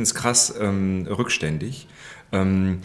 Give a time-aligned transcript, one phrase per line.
[0.00, 1.86] finde es krass ähm, rückständig.
[2.32, 2.78] Ähm,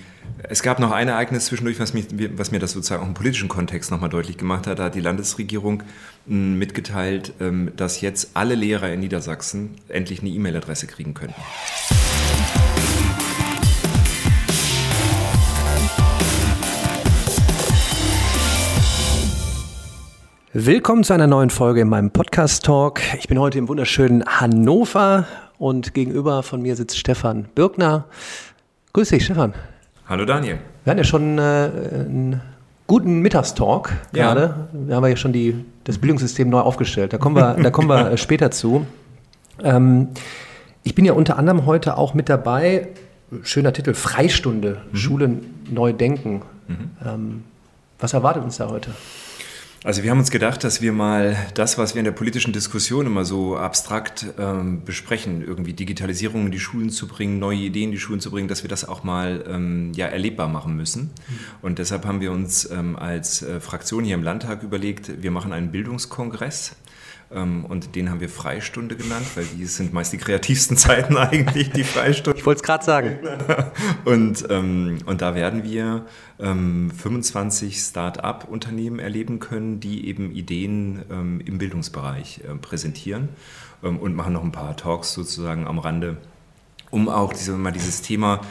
[0.43, 3.47] es gab noch ein Ereignis zwischendurch, was, mich, was mir das sozusagen auch im politischen
[3.47, 4.79] Kontext nochmal deutlich gemacht hat.
[4.79, 5.83] Da hat die Landesregierung
[6.25, 11.33] mitgeteilt, ähm, dass jetzt alle Lehrer in Niedersachsen endlich eine E-Mail-Adresse kriegen können.
[20.51, 22.99] Willkommen zu einer neuen Folge in meinem Podcast Talk.
[23.19, 25.25] Ich bin heute im wunderschönen Hannover
[25.57, 28.05] und gegenüber von mir sitzt Stefan Birkner.
[28.93, 29.53] Grüß dich, Stefan.
[30.07, 30.59] Hallo Daniel.
[30.83, 32.41] Wir hatten ja schon äh, einen
[32.87, 34.33] guten Mittagstalk ja.
[34.33, 34.67] gerade.
[34.71, 37.13] Wir haben ja schon die, das Bildungssystem neu aufgestellt.
[37.13, 38.85] Da kommen wir, da kommen wir später zu.
[39.63, 40.09] Ähm,
[40.83, 42.89] ich bin ja unter anderem heute auch mit dabei.
[43.41, 44.95] Schöner Titel: Freistunde, mhm.
[44.95, 46.43] Schulen neu denken.
[46.67, 46.89] Mhm.
[47.05, 47.43] Ähm,
[47.99, 48.91] was erwartet uns da heute?
[49.85, 53.05] Also wir haben uns gedacht, dass wir mal das, was wir in der politischen Diskussion
[53.05, 57.91] immer so abstrakt ähm, besprechen, irgendwie Digitalisierung in die Schulen zu bringen, neue Ideen in
[57.91, 61.11] die Schulen zu bringen, dass wir das auch mal ähm, ja, erlebbar machen müssen.
[61.61, 65.53] Und deshalb haben wir uns ähm, als äh, Fraktion hier im Landtag überlegt, wir machen
[65.53, 66.75] einen Bildungskongress
[67.29, 71.83] und den haben wir Freistunde genannt, weil die sind meist die kreativsten Zeiten eigentlich, die
[71.83, 72.39] Freistunde.
[72.39, 73.17] Ich wollte es gerade sagen.
[74.05, 76.05] und, ähm, und da werden wir
[76.39, 83.29] ähm, 25 Start-up-Unternehmen erleben können, die eben Ideen ähm, im Bildungsbereich äh, präsentieren
[83.83, 86.17] ähm, und machen noch ein paar Talks sozusagen am Rande,
[86.91, 88.41] um auch diese, mal dieses Thema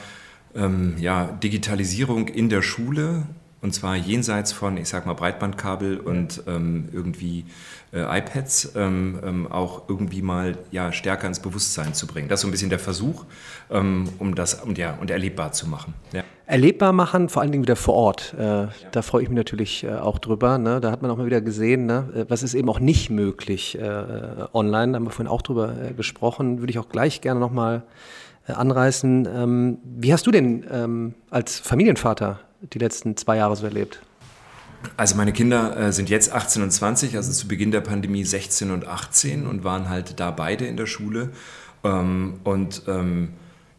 [0.55, 3.25] ähm, ja, Digitalisierung in der Schule
[3.65, 7.47] und zwar jenseits von, ich sag mal, Breitbandkabel und ähm, irgendwie
[7.95, 12.29] äh, iPads ähm, ähm, auch irgendwie mal ja, stärker ins Bewusstsein zu bringen.
[12.29, 13.25] Das ist so ein bisschen der Versuch,
[13.71, 15.95] ähm, um das um, ja, und erlebbar zu machen.
[16.13, 16.25] Ja.
[16.45, 18.35] Erlebbar machen, vor allen Dingen wieder vor Ort.
[18.39, 18.71] Äh, ja.
[18.93, 20.59] Da freue ich mich natürlich äh, auch drüber.
[20.59, 20.83] Ne?
[20.83, 22.11] Da hat man auch mal wieder gesehen, ne?
[22.15, 23.83] Äh, was ist eben auch nicht möglich äh,
[24.53, 24.93] online.
[24.93, 26.61] Da haben wir vorhin auch drüber äh, gesprochen.
[26.61, 27.85] Würde ich auch gleich gerne nochmal
[28.47, 29.27] äh, anreißen.
[29.35, 32.41] Ähm, wie hast du denn ähm, als Familienvater
[32.73, 34.01] die letzten zwei Jahre so erlebt?
[34.97, 38.71] Also meine Kinder äh, sind jetzt 18 und 20, also zu Beginn der Pandemie 16
[38.71, 41.31] und 18 und waren halt da beide in der Schule.
[41.83, 43.31] Ähm, und ähm,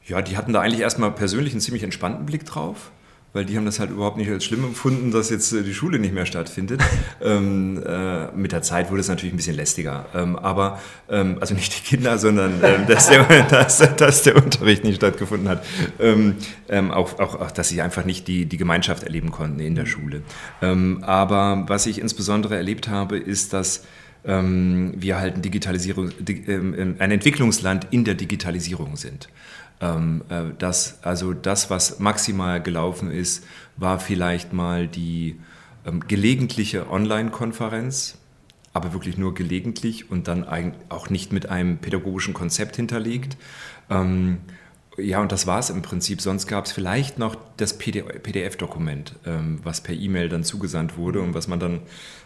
[0.06, 2.92] ja, die hatten da eigentlich erstmal persönlich einen ziemlich entspannten Blick drauf
[3.36, 6.00] weil die haben das halt überhaupt nicht als schlimm empfunden, dass jetzt äh, die Schule
[6.00, 6.82] nicht mehr stattfindet.
[7.22, 10.06] ähm, äh, mit der Zeit wurde es natürlich ein bisschen lästiger.
[10.16, 10.80] Ähm, aber,
[11.10, 15.50] ähm, also nicht die Kinder, sondern ähm, dass, der, dass, dass, der Unterricht nicht stattgefunden
[15.50, 15.66] hat.
[16.00, 16.36] Ähm,
[16.70, 19.86] ähm, auch, auch, auch, dass sie einfach nicht die, die Gemeinschaft erleben konnten in der
[19.86, 20.22] Schule.
[20.62, 23.84] aber was ich insbesondere erlebt habe, ist, dass
[24.24, 29.30] wir halt ein, Digitalisierung, ein Entwicklungsland in der Digitalisierung sind.
[29.86, 33.46] Ähm, äh, das, also das, was maximal gelaufen ist,
[33.78, 35.40] war vielleicht mal die
[35.86, 38.18] ähm, gelegentliche Online-Konferenz,
[38.74, 40.46] aber wirklich nur gelegentlich und dann
[40.90, 43.38] auch nicht mit einem pädagogischen Konzept hinterlegt.
[43.90, 44.40] Ähm,
[44.98, 46.22] ja, und das war es im Prinzip.
[46.22, 51.34] Sonst gab es vielleicht noch das PDF-Dokument, ähm, was per E-Mail dann zugesandt wurde und
[51.34, 51.82] was man dann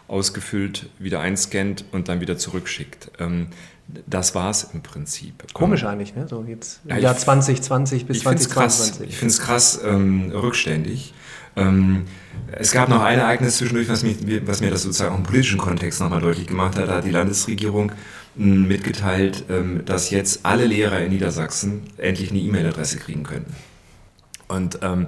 [0.07, 3.11] ausgefüllt wieder einscannt und dann wieder zurückschickt.
[3.19, 3.47] Ähm,
[4.07, 5.51] das war es im Prinzip.
[5.53, 6.27] Komisch ähm, eigentlich, ne?
[6.27, 9.09] So jetzt ja, Jahr 2020 bis ich 2022.
[9.09, 11.13] ich finde es krass ähm, rückständig.
[11.55, 12.05] Ähm,
[12.51, 15.57] es gab noch ein Ereignis zwischendurch, was, mich, was mir das sozusagen auch im politischen
[15.57, 16.87] Kontext nochmal deutlich gemacht hat.
[16.87, 17.91] Da hat die Landesregierung
[18.37, 23.47] hm, mitgeteilt, ähm, dass jetzt alle Lehrer in Niedersachsen endlich eine E-Mail-Adresse kriegen können.
[24.47, 25.07] Und ähm, äh,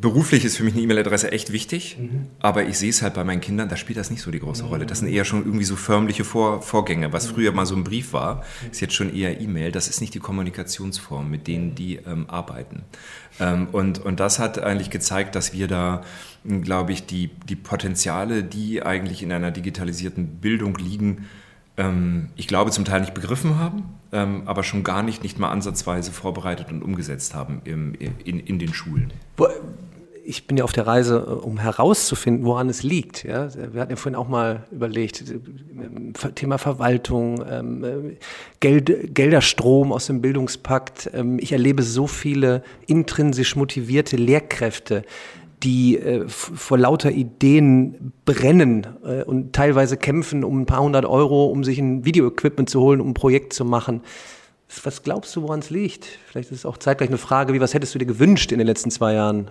[0.00, 2.26] beruflich ist für mich eine E-Mail-Adresse echt wichtig, mhm.
[2.40, 4.64] aber ich sehe es halt bei meinen Kindern, da spielt das nicht so die große
[4.64, 4.86] Rolle.
[4.86, 7.12] Das sind eher schon irgendwie so förmliche Vor Vorgänge.
[7.12, 9.72] Was früher mal so ein Brief war, ist jetzt schon eher E-Mail.
[9.72, 12.84] Das ist nicht die Kommunikationsform, mit denen die ähm, arbeiten.
[13.38, 16.02] Ähm, und, und das hat eigentlich gezeigt, dass wir da,
[16.44, 21.26] glaube ich, die, die Potenziale, die eigentlich in einer digitalisierten Bildung liegen,
[21.76, 25.50] ähm, ich glaube, zum Teil nicht begriffen haben, ähm, aber schon gar nicht, nicht mal
[25.50, 29.12] ansatzweise vorbereitet und umgesetzt haben im, in, in den Schulen.
[30.24, 33.24] Ich bin ja auf der Reise, äh, um herauszufinden, woran es liegt.
[33.24, 33.48] Ja?
[33.72, 38.16] Wir hatten ja vorhin auch mal überlegt, äh, Thema Verwaltung, ähm, äh,
[38.60, 41.10] Geld, Gelderstrom aus dem Bildungspakt.
[41.38, 45.04] Ich erlebe so viele intrinsisch motivierte Lehrkräfte,
[45.62, 51.46] die äh, vor lauter Ideen brennen äh, und teilweise kämpfen um ein paar hundert Euro,
[51.46, 54.02] um sich ein Videoequipment zu holen, um ein Projekt zu machen.
[54.84, 56.06] Was glaubst du, woran es liegt?
[56.26, 58.66] Vielleicht ist es auch zeitgleich eine Frage, wie was hättest du dir gewünscht in den
[58.66, 59.50] letzten zwei Jahren?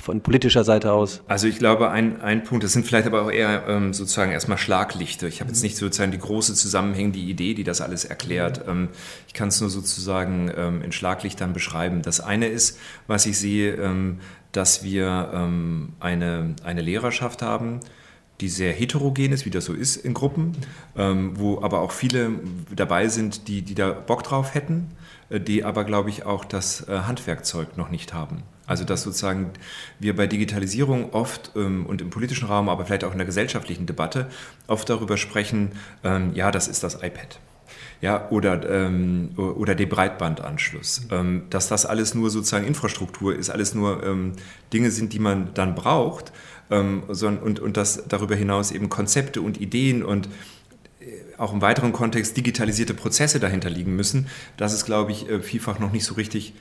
[0.00, 1.22] Von politischer Seite aus?
[1.28, 4.58] Also ich glaube, ein, ein Punkt, das sind vielleicht aber auch eher ähm, sozusagen erstmal
[4.58, 5.28] Schlaglichter.
[5.28, 8.64] Ich habe jetzt nicht sozusagen die große zusammenhängende Idee, die das alles erklärt.
[8.66, 8.88] Ähm,
[9.28, 12.02] ich kann es nur sozusagen ähm, in Schlaglichtern beschreiben.
[12.02, 14.18] Das eine ist, was ich sehe, ähm,
[14.56, 17.80] dass wir ähm, eine, eine Lehrerschaft haben,
[18.40, 20.56] die sehr heterogen ist, wie das so ist in Gruppen,
[20.96, 22.32] ähm, wo aber auch viele
[22.74, 24.88] dabei sind, die, die da Bock drauf hätten,
[25.30, 28.42] äh, die aber, glaube ich, auch das äh, Handwerkzeug noch nicht haben.
[28.66, 29.52] Also dass sozusagen
[30.00, 33.86] wir bei Digitalisierung oft ähm, und im politischen Raum, aber vielleicht auch in der gesellschaftlichen
[33.86, 34.28] Debatte
[34.66, 35.72] oft darüber sprechen,
[36.02, 37.38] ähm, ja, das ist das iPad.
[38.02, 41.06] Ja, oder, ähm, oder der Breitbandanschluss.
[41.10, 44.32] Ähm, dass das alles nur sozusagen Infrastruktur ist, alles nur ähm,
[44.72, 46.32] Dinge sind, die man dann braucht
[46.70, 50.28] ähm, und, und dass darüber hinaus eben Konzepte und Ideen und
[51.00, 51.06] äh,
[51.38, 54.26] auch im weiteren Kontext digitalisierte Prozesse dahinter liegen müssen.
[54.56, 56.54] Das ist, glaube ich, äh, vielfach noch nicht so richtig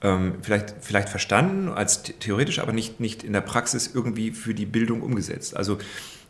[0.00, 4.66] ähm, vielleicht, vielleicht verstanden als theoretisch, aber nicht, nicht in der Praxis irgendwie für die
[4.66, 5.56] Bildung umgesetzt.
[5.56, 5.78] Also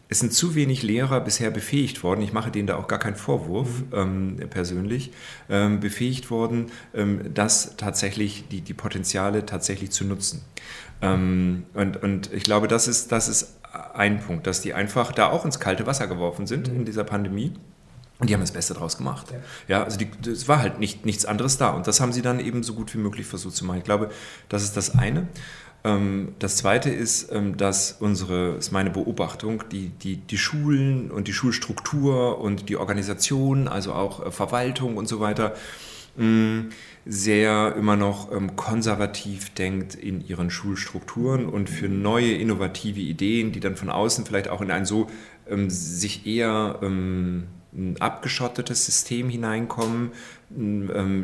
[0.08, 3.16] es sind zu wenig Lehrer bisher befähigt worden, ich mache denen da auch gar keinen
[3.16, 4.38] Vorwurf mhm.
[4.40, 5.12] ähm, persönlich,
[5.50, 10.42] ähm, befähigt worden, ähm, das tatsächlich, die, die Potenziale tatsächlich zu nutzen.
[11.02, 13.58] Ähm, und, und ich glaube, das ist, das ist
[13.94, 16.80] ein Punkt, dass die einfach da auch ins kalte Wasser geworfen sind mhm.
[16.80, 17.52] in dieser Pandemie.
[18.20, 19.26] Und die haben das Beste draus gemacht.
[19.30, 19.38] Ja,
[19.76, 21.70] ja also es war halt nicht, nichts anderes da.
[21.70, 23.78] Und das haben sie dann eben so gut wie möglich versucht zu machen.
[23.78, 24.10] Ich glaube,
[24.48, 25.28] das ist das eine.
[25.88, 31.28] Ähm, das zweite ist, ähm, dass unsere, ist meine Beobachtung, die, die, die Schulen und
[31.28, 35.54] die Schulstruktur und die Organisation, also auch äh, Verwaltung und so weiter,
[37.06, 43.60] sehr immer noch ähm, konservativ denkt in ihren Schulstrukturen und für neue innovative Ideen, die
[43.60, 45.06] dann von außen vielleicht auch in ein so
[45.68, 46.80] sich eher
[48.00, 50.10] abgeschottetes System hineinkommen,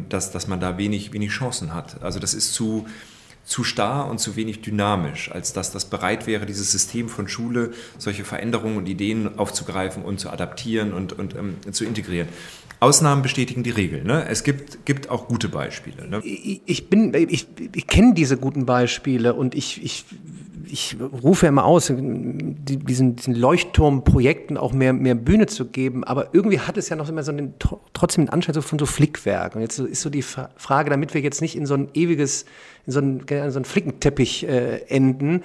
[0.09, 2.01] dass, dass man da wenig, wenig Chancen hat.
[2.05, 2.87] Also das ist zu,
[3.45, 7.73] zu starr und zu wenig dynamisch, als dass das bereit wäre, dieses System von Schule,
[7.99, 12.29] solche Veränderungen und Ideen aufzugreifen und zu adaptieren und, und ähm, zu integrieren.
[12.81, 14.05] Ausnahmen bestätigen die Regel.
[14.05, 14.27] Ne?
[14.29, 16.07] Es gibt, gibt auch gute Beispiele.
[16.09, 16.21] Ne?
[16.23, 20.05] Ich, ich, ich, ich kenne diese guten Beispiele und ich, ich
[20.71, 26.61] ich rufe immer aus, diesen, diesen Leuchtturmprojekten auch mehr, mehr Bühne zu geben, aber irgendwie
[26.61, 27.55] hat es ja noch immer so einen,
[27.93, 29.55] trotzdem einen Anschein von so Flickwerk.
[29.55, 32.45] Und jetzt ist so die Frage, damit wir jetzt nicht in so ein ewiges,
[32.87, 35.43] in so einen, in so einen Flickenteppich äh, enden,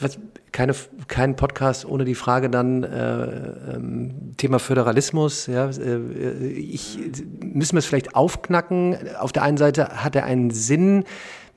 [0.00, 0.18] was,
[0.52, 0.74] keine,
[1.08, 5.46] kein Podcast ohne die Frage dann äh, ähm, Thema Föderalismus.
[5.46, 6.98] Ja, äh, ich,
[7.42, 8.96] müssen wir es vielleicht aufknacken.
[9.18, 11.04] Auf der einen Seite hat er einen Sinn,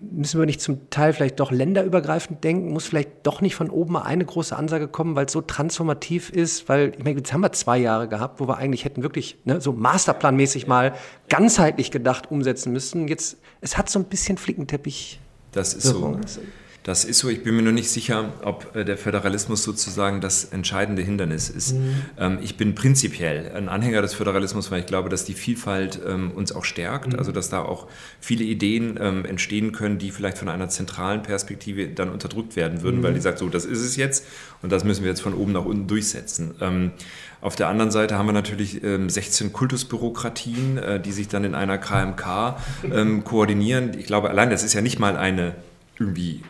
[0.02, 2.72] müssen wir nicht zum Teil vielleicht doch länderübergreifend denken?
[2.72, 6.30] Muss vielleicht doch nicht von oben mal eine große Ansage kommen, weil es so transformativ
[6.30, 6.68] ist?
[6.68, 9.62] Weil, ich meine, jetzt haben wir zwei Jahre gehabt, wo wir eigentlich hätten wirklich ne,
[9.62, 10.94] so masterplanmäßig mal
[11.30, 13.08] ganzheitlich gedacht umsetzen müssen.
[13.08, 15.20] Jetzt, es hat so ein bisschen Flickenteppich.
[15.52, 16.18] Das ist so.
[16.84, 17.30] Das ist so.
[17.30, 21.76] Ich bin mir nur nicht sicher, ob äh, der Föderalismus sozusagen das entscheidende Hindernis ist.
[21.76, 21.96] Mhm.
[22.18, 26.32] Ähm, ich bin prinzipiell ein Anhänger des Föderalismus, weil ich glaube, dass die Vielfalt ähm,
[26.32, 27.14] uns auch stärkt.
[27.14, 27.20] Mhm.
[27.20, 27.88] Also, dass da auch
[28.20, 33.02] viele Ideen ähm, entstehen können, die vielleicht von einer zentralen Perspektive dann unterdrückt werden würden,
[33.02, 33.04] mhm.
[33.04, 34.26] weil die sagt, so, das ist es jetzt
[34.64, 36.92] und das müssen wir jetzt von oben nach unten durchsetzen.
[37.42, 41.78] Auf der anderen Seite haben wir natürlich 16 Kultusbürokratien, äh, die sich dann in einer
[41.80, 42.58] KMK
[43.24, 43.98] koordinieren.
[43.98, 45.56] Ich glaube, allein das ist ja nicht mal eine
[46.00, 46.42] irgendwie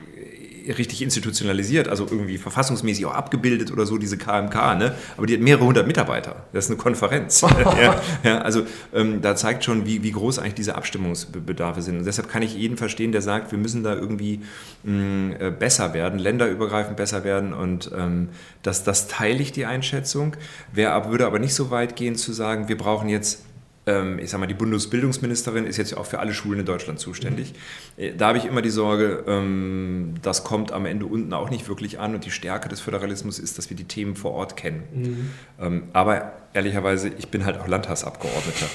[0.69, 4.96] richtig institutionalisiert, also irgendwie verfassungsmäßig auch abgebildet oder so, diese KMK, ne?
[5.18, 6.46] aber die hat mehrere hundert Mitarbeiter.
[6.54, 7.42] Das ist eine Konferenz.
[7.81, 8.63] ja, ja, also
[8.94, 11.98] ähm, da zeigt schon, wie, wie groß eigentlich diese Abstimmungsbedarfe sind.
[11.98, 14.42] Und deshalb kann ich jeden verstehen, der sagt, wir müssen da irgendwie
[14.84, 18.30] mh, mm, äh, besser werden, länderübergreifend besser werden und ähm,
[18.63, 20.36] das, das teile ich die Einschätzung.
[20.72, 23.44] Wer würde aber nicht so weit gehen zu sagen, wir brauchen jetzt
[23.83, 27.54] ich sage mal, die Bundesbildungsministerin ist jetzt auch für alle Schulen in Deutschland zuständig.
[27.98, 28.18] Mhm.
[28.18, 32.00] Da habe ich immer die Sorge, ähm, das kommt am Ende unten auch nicht wirklich
[32.00, 34.84] an und die Stärke des Föderalismus ist, dass wir die Themen vor Ort kennen.
[34.94, 35.29] Mhm.
[35.60, 38.67] Ähm, aber ehrlicherweise, ich bin halt auch Landtagsabgeordneter.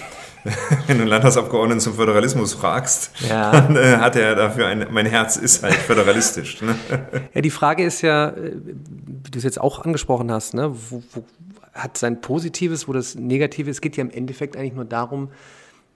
[0.87, 3.51] Wenn du einen Landtagsabgeordneten zum Föderalismus fragst, ja.
[3.53, 6.63] dann äh, hat er dafür ein, mein Herz ist halt föderalistisch.
[6.63, 6.75] Ne?
[7.35, 11.03] Ja, die Frage ist ja, äh, wie du es jetzt auch angesprochen hast, ne, wo,
[11.13, 11.25] wo,
[11.77, 13.77] hat sein Positives, wo das Negative ist.
[13.77, 15.31] Es geht ja im Endeffekt eigentlich nur darum,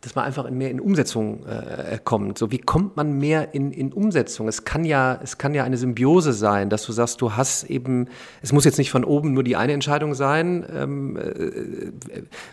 [0.00, 2.38] dass man einfach mehr in Umsetzung äh, kommt.
[2.38, 4.48] So, wie kommt man mehr in, in Umsetzung?
[4.48, 8.08] Es kann ja, es kann ja eine Symbiose sein, dass du sagst, du hast eben,
[8.40, 10.64] es muss jetzt nicht von oben nur die eine Entscheidung sein.
[10.74, 11.92] Ähm, äh,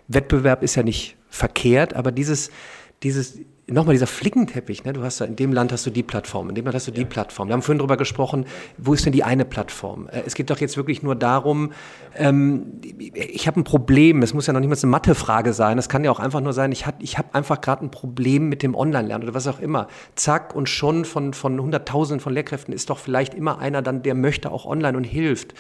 [0.10, 2.52] Wettbewerb ist ja nicht verkehrt, aber dieses,
[3.04, 3.40] dieses
[3.70, 4.94] nochmal dieser Flickenteppich, ne?
[4.94, 6.92] du hast da, in dem Land hast du die Plattform, in dem Land hast du
[6.92, 7.50] die Plattform.
[7.50, 8.46] Wir haben vorhin darüber gesprochen,
[8.78, 10.08] wo ist denn die eine Plattform?
[10.08, 11.72] Äh, es geht doch jetzt wirklich nur darum,
[12.16, 12.80] ähm,
[13.14, 16.06] ich habe ein Problem, es muss ja noch nicht mal eine Mathefrage sein, es kann
[16.06, 18.74] ja auch einfach nur sein, ich, hat, ich habe einfach gerade ein Problem mit dem
[18.74, 19.88] Online-Lernen oder was auch immer.
[20.16, 24.16] Zack, und schon von, von Hunderttausenden von Lehrkräften ist doch vielleicht immer einer dann, der
[24.16, 25.54] möchte auch online und hilft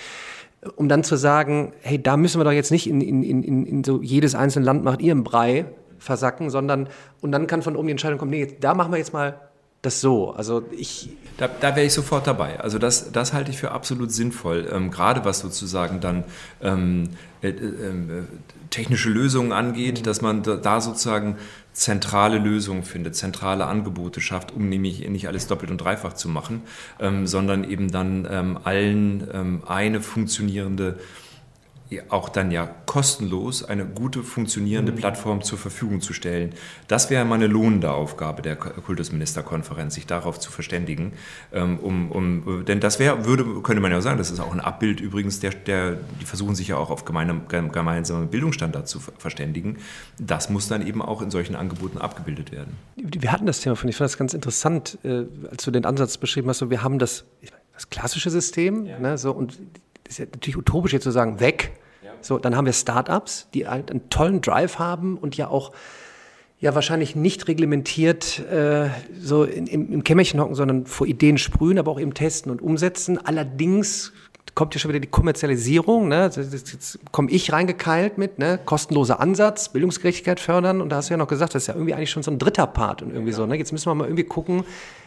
[0.75, 3.83] um dann zu sagen, hey, da müssen wir doch jetzt nicht in, in, in, in
[3.83, 5.67] so jedes einzelne Land macht ihr einen Brei,
[5.99, 6.89] versacken, sondern
[7.21, 9.39] und dann kann von oben die Entscheidung kommen, nee, da machen wir jetzt mal
[9.81, 10.31] das so.
[10.31, 11.09] Also ich.
[11.37, 12.59] Da, da wäre ich sofort dabei.
[12.59, 14.67] Also das, das halte ich für absolut sinnvoll.
[14.71, 16.23] Ähm, gerade was sozusagen dann
[16.61, 17.09] ähm,
[17.41, 18.23] äh, äh,
[18.71, 20.03] technische Lösungen angeht, mhm.
[20.03, 21.37] dass man da, da, sozusagen
[21.73, 26.63] zentrale Lösungen findet, zentrale Angebote schafft, um nämlich nicht alles doppelt und dreifach zu machen,
[26.99, 30.97] ähm, sondern eben dann ähm, allen ähm, eine funktionierende
[32.09, 34.97] auch dann ja kostenlos eine gute funktionierende mhm.
[34.97, 36.53] Plattform zur Verfügung zu stellen.
[36.87, 41.13] Das wäre mal eine lohnende Aufgabe der Kultusministerkonferenz, sich darauf zu verständigen.
[41.53, 44.59] Ähm, um, um, denn das wäre, würde, könnte man ja sagen, das ist auch ein
[44.59, 49.77] Abbild übrigens, der, der, die versuchen sich ja auch auf gemeinsame Bildungsstandards zu verständigen.
[50.19, 52.75] Das muss dann eben auch in solchen Angeboten abgebildet werden.
[52.95, 56.49] Wir hatten das Thema, ich fand das ganz interessant, äh, als du den Ansatz beschrieben
[56.49, 57.25] hast, so wir haben das,
[57.73, 58.99] das klassische System, ja.
[58.99, 59.57] ne, so, und
[60.07, 61.71] ist ja natürlich utopisch jetzt zu sagen, weg.
[62.03, 62.11] Ja.
[62.21, 65.71] So, dann haben wir Startups, die halt einen tollen Drive haben und ja auch
[66.59, 71.77] ja wahrscheinlich nicht reglementiert äh, so in, im, im Kämmerchen hocken, sondern vor Ideen sprühen,
[71.77, 73.19] aber auch eben testen und umsetzen.
[73.23, 74.11] Allerdings
[74.57, 76.07] kommt ja schon wieder die Kommerzialisierung.
[76.07, 76.31] Ne?
[76.35, 78.59] Jetzt komme ich reingekeilt mit, ne?
[78.65, 80.81] kostenloser Ansatz, Bildungsgerechtigkeit fördern.
[80.81, 82.39] Und da hast du ja noch gesagt, das ist ja irgendwie eigentlich schon so ein
[82.39, 83.37] dritter Part und irgendwie ja.
[83.37, 83.45] so.
[83.45, 83.55] Ne?
[83.55, 84.63] Jetzt müssen wir mal irgendwie gucken,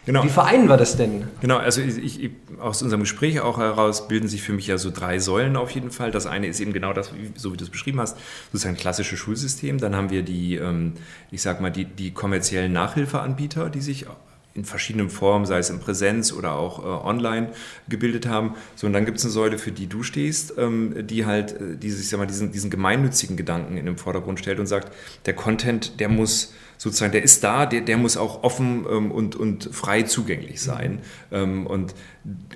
[0.06, 0.22] genau.
[0.22, 1.26] wie vereinen wir das denn?
[1.40, 2.30] Genau, also ich, ich,
[2.60, 5.90] aus unserem Gespräch auch heraus bilden sich für mich ja so drei Säulen auf jeden
[5.90, 6.12] Fall.
[6.12, 8.16] Das eine ist eben genau das, so wie du es beschrieben hast,
[8.52, 9.78] sozusagen klassische Schulsystem.
[9.78, 10.92] Dann haben wir die, ähm,
[11.32, 14.06] ich sag mal, die, die kommerziellen Nachhilfeanbieter, die sich
[14.54, 17.52] in verschiedenen Formen, sei es in Präsenz oder auch äh, online,
[17.88, 18.54] gebildet haben.
[18.74, 21.76] So, und dann gibt es eine Säule, für die du stehst, ähm, die halt äh,
[21.76, 24.92] dieses, ich sag mal, diesen, diesen gemeinnützigen Gedanken in den Vordergrund stellt und sagt,
[25.26, 29.36] der Content, der muss sozusagen, der ist da, der, der muss auch offen ähm, und,
[29.36, 31.00] und frei zugänglich sein.
[31.30, 31.94] Ähm, und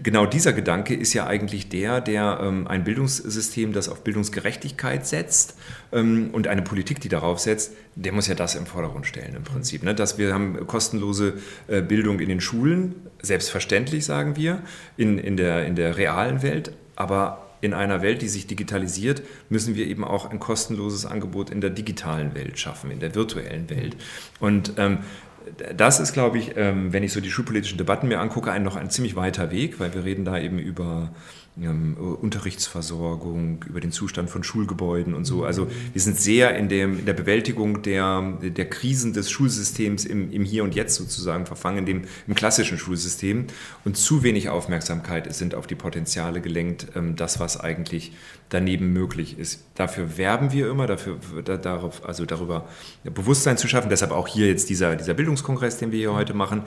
[0.02, 5.58] genau dieser Gedanke ist ja eigentlich der, der ähm, ein Bildungssystem, das auf Bildungsgerechtigkeit setzt
[5.92, 9.44] ähm, und eine Politik, die darauf setzt, der muss ja das im Vordergrund stellen im
[9.44, 9.82] Prinzip.
[9.82, 9.94] Ne?
[9.94, 11.34] Dass wir haben kostenlose
[11.68, 14.62] äh, Bildung in den Schulen, selbstverständlich sagen wir,
[14.96, 19.74] in, in, der, in der realen Welt, aber in einer Welt, die sich digitalisiert, müssen
[19.74, 23.96] wir eben auch ein kostenloses Angebot in der digitalen Welt schaffen, in der virtuellen Welt.
[24.38, 24.98] Und ähm,
[25.76, 28.76] das ist, glaube ich, ähm, wenn ich so die schulpolitischen Debatten mir angucke, ein noch
[28.76, 31.10] ein ziemlich weiter Weg, weil wir reden da eben über
[31.56, 35.44] Unterrichtsversorgung, über den Zustand von Schulgebäuden und so.
[35.44, 40.32] Also wir sind sehr in, dem, in der Bewältigung der, der Krisen des Schulsystems im,
[40.32, 43.46] im Hier und Jetzt sozusagen verfangen, dem, im klassischen Schulsystem.
[43.84, 48.14] Und zu wenig Aufmerksamkeit sind auf die Potenziale gelenkt, ähm, das, was eigentlich
[48.48, 49.64] daneben möglich ist.
[49.74, 52.68] Dafür werben wir immer, dafür, da, darauf, also darüber
[53.02, 53.88] Bewusstsein zu schaffen.
[53.90, 56.62] Deshalb auch hier jetzt dieser, dieser Bildungskongress, den wir hier heute machen,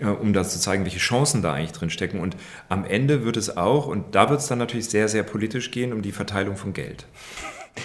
[0.00, 2.20] äh, um das zu zeigen, welche Chancen da eigentlich drin stecken.
[2.20, 2.36] Und
[2.68, 5.92] am Ende wird es auch, und da wird es dann natürlich sehr, sehr politisch gehen,
[5.92, 7.06] um die Verteilung von Geld.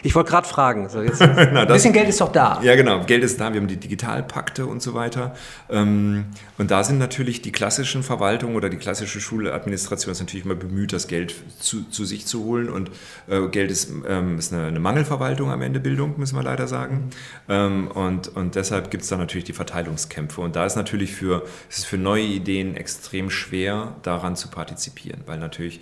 [0.06, 0.88] Ich wollte gerade fragen.
[0.88, 2.62] So jetzt, Na, ein bisschen Geld ist doch da.
[2.62, 3.04] Ja, genau.
[3.06, 3.52] Geld ist da.
[3.52, 5.34] Wir haben die Digitalpakte und so weiter.
[5.68, 6.26] Ähm,
[6.60, 10.94] und da sind natürlich die klassischen Verwaltungen oder die klassische Schuladministration ist natürlich immer bemüht,
[10.94, 12.70] das Geld zu, zu sich zu holen.
[12.70, 12.92] Und
[13.28, 17.10] äh, Geld ist, ähm, ist eine, eine, Mangelverwaltung am Ende Bildung, müssen wir leider sagen.
[17.48, 17.88] Mhm.
[17.88, 20.40] und, und deshalb gibt es da natürlich die Verteilungskämpfe.
[20.42, 25.22] Und da ist natürlich für, es ist für neue Ideen extrem schwer, daran zu partizipieren,
[25.26, 25.82] weil natürlich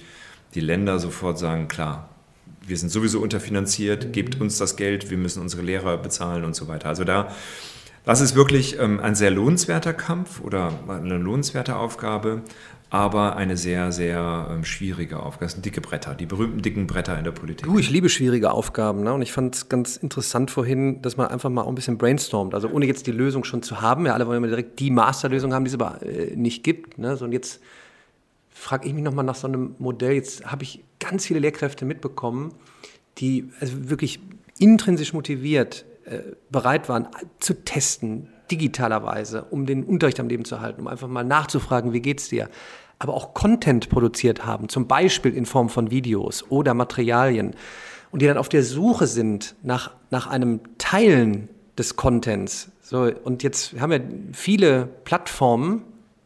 [0.56, 2.13] die Länder sofort sagen, klar,
[2.66, 6.68] wir sind sowieso unterfinanziert, gebt uns das Geld, wir müssen unsere Lehrer bezahlen und so
[6.68, 6.90] weiter.
[6.90, 7.34] Also da,
[8.06, 12.42] das ist wirklich ähm, ein sehr lohnenswerter Kampf oder eine lohnenswerte Aufgabe,
[12.90, 15.46] aber eine sehr, sehr ähm, schwierige Aufgabe.
[15.46, 17.66] Das sind dicke Bretter, die berühmten dicken Bretter in der Politik.
[17.66, 19.04] Du, ich liebe schwierige Aufgaben.
[19.04, 19.12] Ne?
[19.14, 22.54] Und ich fand es ganz interessant vorhin, dass man einfach mal auch ein bisschen brainstormt.
[22.54, 24.06] Also ohne jetzt die Lösung schon zu haben.
[24.06, 27.00] Ja, alle wollen immer direkt die Masterlösung haben, die es aber äh, nicht gibt.
[27.00, 27.18] Ne?
[27.18, 27.62] So, und jetzt
[28.54, 30.14] frage ich mich nochmal nach so einem Modell.
[30.14, 32.54] Jetzt habe ich ganz viele Lehrkräfte mitbekommen,
[33.18, 34.20] die also wirklich
[34.60, 36.20] intrinsisch motiviert äh,
[36.50, 37.08] bereit waren
[37.40, 42.02] zu testen, digitalerweise, um den Unterricht am Leben zu halten, um einfach mal nachzufragen, wie
[42.02, 42.50] geht's dir?
[43.00, 47.56] Aber auch Content produziert haben, zum Beispiel in Form von Videos oder Materialien
[48.12, 52.72] und die dann auf der Suche sind nach, nach einem Teilen des Contents.
[52.82, 54.02] So, und jetzt haben wir
[54.34, 55.84] viele Plattformen,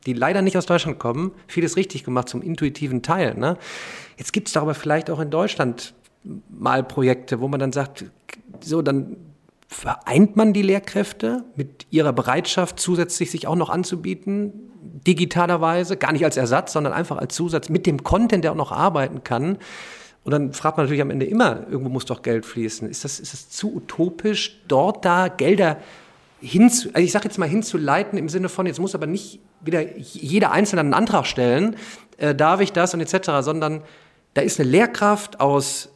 [0.08, 3.36] die leider nicht aus Deutschland kommen, vieles richtig gemacht zum intuitiven Teil.
[3.36, 3.58] Ne?
[4.18, 5.94] Jetzt gibt es darüber vielleicht auch in Deutschland
[6.50, 8.06] mal Projekte, wo man dann sagt,
[8.62, 9.18] so, dann
[9.68, 14.54] vereint man die Lehrkräfte mit ihrer Bereitschaft, zusätzlich sich auch noch anzubieten,
[15.06, 18.72] digitalerweise, gar nicht als Ersatz, sondern einfach als Zusatz mit dem Content, der auch noch
[18.72, 19.58] arbeiten kann.
[20.24, 22.90] Und dann fragt man natürlich am Ende immer, irgendwo muss doch Geld fließen.
[22.90, 25.78] Ist das, ist das zu utopisch, dort da Gelder
[26.40, 29.98] hinzu, also ich sage jetzt mal hinzuleiten im Sinne von, jetzt muss aber nicht wieder
[29.98, 31.76] jeder Einzelne einen Antrag stellen,
[32.18, 33.82] äh, darf ich das und etc., sondern
[34.34, 35.90] da ist eine Lehrkraft aus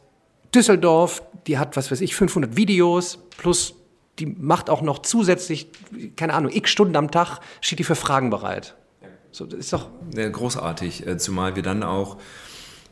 [0.54, 3.74] Düsseldorf, die hat, was weiß ich, 500 Videos plus
[4.18, 5.68] die macht auch noch zusätzlich,
[6.16, 8.76] keine Ahnung, x Stunden am Tag, steht die für Fragen bereit.
[9.30, 12.18] So, das ist doch großartig, äh, zumal wir dann auch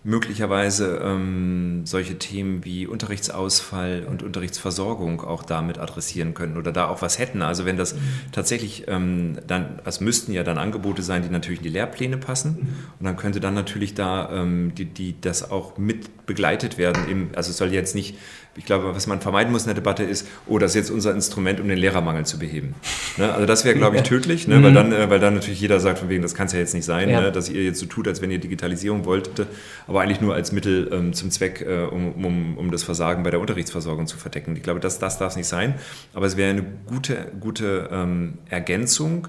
[0.02, 7.02] möglicherweise ähm, solche Themen wie Unterrichtsausfall und Unterrichtsversorgung auch damit adressieren können oder da auch
[7.02, 7.42] was hätten.
[7.42, 7.94] Also wenn das
[8.32, 12.76] tatsächlich ähm, dann, es müssten ja dann Angebote sein, die natürlich in die Lehrpläne passen
[12.98, 17.06] und dann könnte dann natürlich da ähm, die, die das auch mit begleitet werden.
[17.08, 18.16] Im, also es soll jetzt nicht
[18.60, 21.14] ich glaube, was man vermeiden muss in der Debatte ist, oh, das ist jetzt unser
[21.14, 22.74] Instrument, um den Lehrermangel zu beheben.
[23.16, 23.32] Ne?
[23.32, 24.62] Also das wäre, glaube ich, tödlich, ne?
[24.62, 24.74] weil, mhm.
[24.74, 26.84] dann, äh, weil dann natürlich jeder sagt, von wegen, das kann es ja jetzt nicht
[26.84, 27.22] sein, ja.
[27.22, 27.32] ne?
[27.32, 29.46] dass ihr jetzt so tut, als wenn ihr Digitalisierung wolltet,
[29.86, 33.30] aber eigentlich nur als Mittel ähm, zum Zweck, äh, um, um, um das Versagen bei
[33.30, 34.54] der Unterrichtsversorgung zu verdecken.
[34.56, 35.76] Ich glaube, das, das darf es nicht sein,
[36.12, 39.28] aber es wäre eine gute, gute ähm, Ergänzung.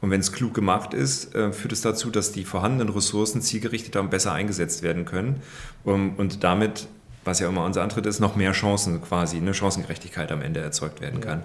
[0.00, 4.00] Und wenn es klug gemacht ist, äh, führt es dazu, dass die vorhandenen Ressourcen zielgerichteter
[4.00, 5.40] und besser eingesetzt werden können
[5.84, 6.88] und damit
[7.24, 11.00] was ja immer unser Antritt ist, noch mehr Chancen quasi, eine Chancengerechtigkeit am Ende erzeugt
[11.00, 11.42] werden kann.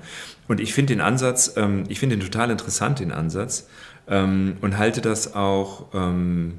[0.48, 3.68] Und ich finde den Ansatz, ähm, ich finde den total interessant, den Ansatz,
[4.08, 6.56] ähm, und halte das auch, ähm,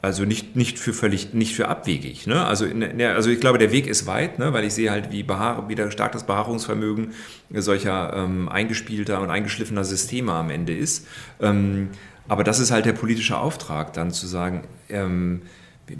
[0.00, 2.26] also nicht, nicht für völlig, nicht für abwegig.
[2.26, 2.44] Ne?
[2.44, 4.52] Also, in, also ich glaube, der Weg ist weit, ne?
[4.52, 7.12] weil ich sehe halt, wie, behaar, wie stark das Behaarungsvermögen
[7.54, 11.06] solcher ähm, eingespielter und eingeschliffener Systeme am Ende ist.
[11.40, 11.90] Ähm,
[12.26, 15.42] aber das ist halt der politische Auftrag, dann zu sagen, ähm,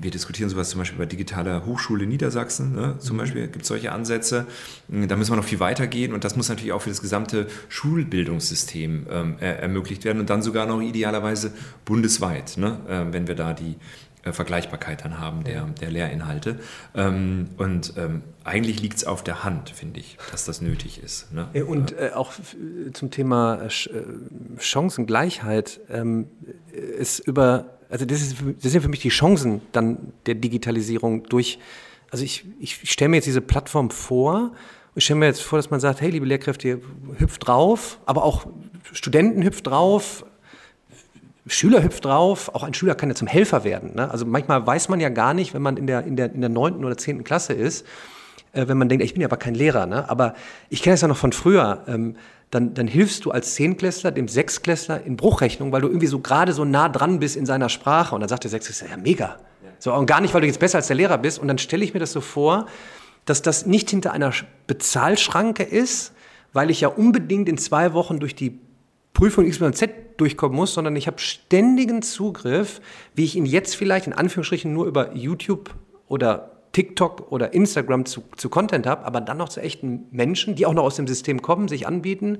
[0.00, 2.96] wir diskutieren sowas zum Beispiel bei digitaler Hochschule Niedersachsen, ne?
[2.99, 3.20] zum mhm.
[3.20, 4.46] Beispiel gibt es solche Ansätze.
[4.88, 7.46] Da müssen wir noch viel weiter gehen und das muss natürlich auch für das gesamte
[7.68, 11.52] Schulbildungssystem ähm, er ermöglicht werden und dann sogar noch idealerweise
[11.84, 12.78] bundesweit, ne?
[12.88, 13.76] äh, wenn wir da die
[14.31, 16.61] Vergleichbarkeit dann haben der, der Lehrinhalte.
[16.95, 21.33] Ähm, und ähm, eigentlich liegt es auf der Hand, finde ich, dass das nötig ist.
[21.33, 21.49] Ne?
[21.64, 22.33] Und äh, auch
[22.93, 24.02] zum Thema Ch äh,
[24.59, 26.29] Chancengleichheit ähm,
[26.73, 31.59] ist über also das, ist, das sind für mich die Chancen dann der Digitalisierung durch,
[32.11, 34.52] also ich, ich stelle mir jetzt diese Plattform vor,
[34.95, 36.81] ich stelle mir jetzt vor, dass man sagt, hey, liebe Lehrkräfte,
[37.19, 38.47] hüpft drauf, aber auch
[38.93, 40.25] Studenten hüpft drauf,
[41.46, 43.94] Schüler hüpft drauf, auch ein Schüler kann ja zum Helfer werden.
[43.94, 44.11] Ne?
[44.11, 46.50] Also manchmal weiß man ja gar nicht, wenn man in der, in der, in der
[46.50, 46.84] 9.
[46.84, 47.25] oder 10.
[47.25, 47.84] Klasse ist,
[48.52, 50.08] äh, wenn man denkt, ich bin ja aber kein Lehrer, ne?
[50.08, 50.34] aber
[50.70, 52.16] ich kenne es ja noch von früher, ähm,
[52.52, 56.52] dann, dann hilfst du als Zehnklässler dem Sechsklässler in Bruchrechnung, weil du irgendwie so gerade
[56.52, 58.14] so nah dran bist in seiner Sprache.
[58.14, 59.38] Und dann sagt der Sechsklässler, ja mega.
[59.78, 61.38] So, und gar nicht, weil du jetzt besser als der Lehrer bist.
[61.38, 62.67] Und dann stelle ich mir das so vor,
[63.25, 64.32] dass das nicht hinter einer
[64.67, 66.12] Bezahlschranke ist,
[66.52, 68.60] weil ich ja unbedingt in zwei Wochen durch die
[69.23, 72.80] Prüfung Z durchkommen muss, sondern ich habe ständigen Zugriff,
[73.15, 75.71] wie ich ihn jetzt vielleicht in Anführungsstrichen nur über YouTube
[76.08, 80.67] oder TikTok oder Instagram zu, zu Content habe, aber dann noch zu echten Menschen, die
[80.67, 82.39] auch noch aus dem System kommen, sich anbieten.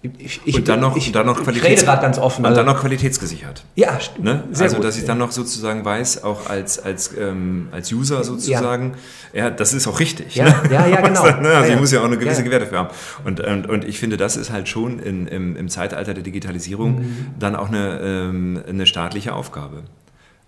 [0.00, 2.44] Ich, ich, und dann noch, ich, dann noch Qualitäts ganz offen.
[2.44, 3.64] Und dann noch qualitätsgesichert.
[3.74, 4.44] Ja, ne?
[4.56, 4.84] Also, gut.
[4.84, 8.94] dass ich dann noch sozusagen weiß, auch als, als, ähm, als User sozusagen,
[9.32, 9.46] ja.
[9.46, 9.50] ja.
[9.50, 10.36] das ist auch richtig.
[10.36, 10.54] Ja, ne?
[10.70, 11.24] ja, ja, genau.
[11.24, 11.48] ne?
[11.48, 12.44] Also, ich muss ja auch eine gewisse.
[12.44, 12.90] Gewähr dafür haben.
[13.24, 17.00] Und, und, und ich finde, das ist halt schon in, im, im Zeitalter der Digitalisierung
[17.00, 17.26] mhm.
[17.36, 19.82] dann auch eine, ähm, eine staatliche Aufgabe.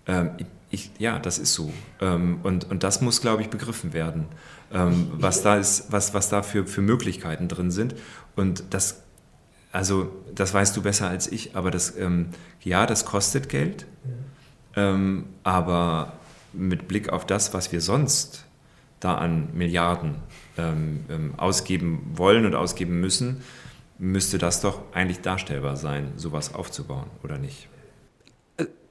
[0.07, 0.29] Ähm,
[0.69, 1.73] ich, ja, das ist so.
[1.99, 4.27] Ähm, und, und das muss, glaube ich, begriffen werden,
[4.73, 7.95] ähm, was da ist, was, was da für, für Möglichkeiten drin sind.
[8.37, 9.01] Und das,
[9.71, 12.29] also, das weißt du besser als ich, aber das, ähm,
[12.61, 13.85] ja, das kostet Geld.
[14.75, 16.13] Ähm, aber
[16.53, 18.45] mit Blick auf das, was wir sonst
[18.99, 20.15] da an Milliarden
[20.57, 23.41] ähm, ähm, ausgeben wollen und ausgeben müssen,
[23.97, 27.67] müsste das doch eigentlich darstellbar sein, sowas aufzubauen, oder nicht?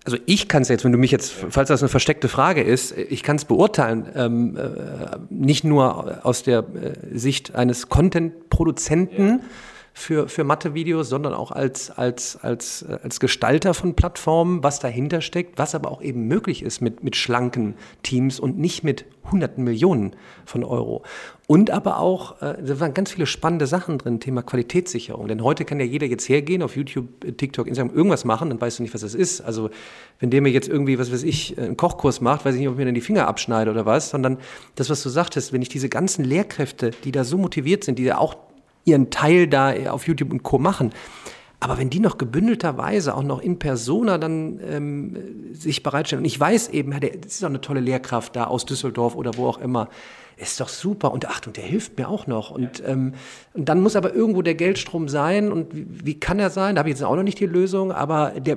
[0.04, 2.96] also ich kann es jetzt, wenn du mich jetzt, falls das eine versteckte Frage ist,
[2.96, 9.40] ich kann es beurteilen, ähm, äh, nicht nur aus der äh, Sicht eines Content-Produzenten ja.
[10.00, 15.20] Für, für Mathe-Videos, sondern auch als, als, als, äh, als Gestalter von Plattformen, was dahinter
[15.20, 19.62] steckt, was aber auch eben möglich ist mit, mit schlanken Teams und nicht mit hunderten
[19.62, 21.02] Millionen von Euro.
[21.46, 25.28] Und aber auch, äh, da waren ganz viele spannende Sachen drin, Thema Qualitätssicherung.
[25.28, 28.78] Denn heute kann ja jeder jetzt hergehen, auf YouTube, TikTok, Instagram irgendwas machen, dann weißt
[28.78, 29.42] du nicht, was das ist.
[29.42, 29.68] Also
[30.18, 32.74] wenn der mir jetzt irgendwie, was weiß ich, einen Kochkurs macht, weiß ich nicht, ob
[32.74, 34.38] ich mir dann die Finger abschneide oder was, sondern
[34.76, 38.06] das, was du sagtest, wenn ich diese ganzen Lehrkräfte, die da so motiviert sind, die
[38.06, 38.36] da auch
[38.90, 40.58] ihren Teil da auf YouTube und Co.
[40.58, 40.92] machen,
[41.60, 45.16] aber wenn die noch gebündelterweise auch noch in Persona dann ähm,
[45.52, 49.14] sich bereitstellen, und ich weiß eben, das ist doch eine tolle Lehrkraft da aus Düsseldorf
[49.14, 49.90] oder wo auch immer,
[50.38, 52.50] ist doch super und ach, und der hilft mir auch noch.
[52.50, 53.12] Und, ähm,
[53.52, 55.52] und dann muss aber irgendwo der Geldstrom sein.
[55.52, 56.74] Und wie, wie kann er sein?
[56.74, 58.56] Da habe ich jetzt auch noch nicht die Lösung, aber der,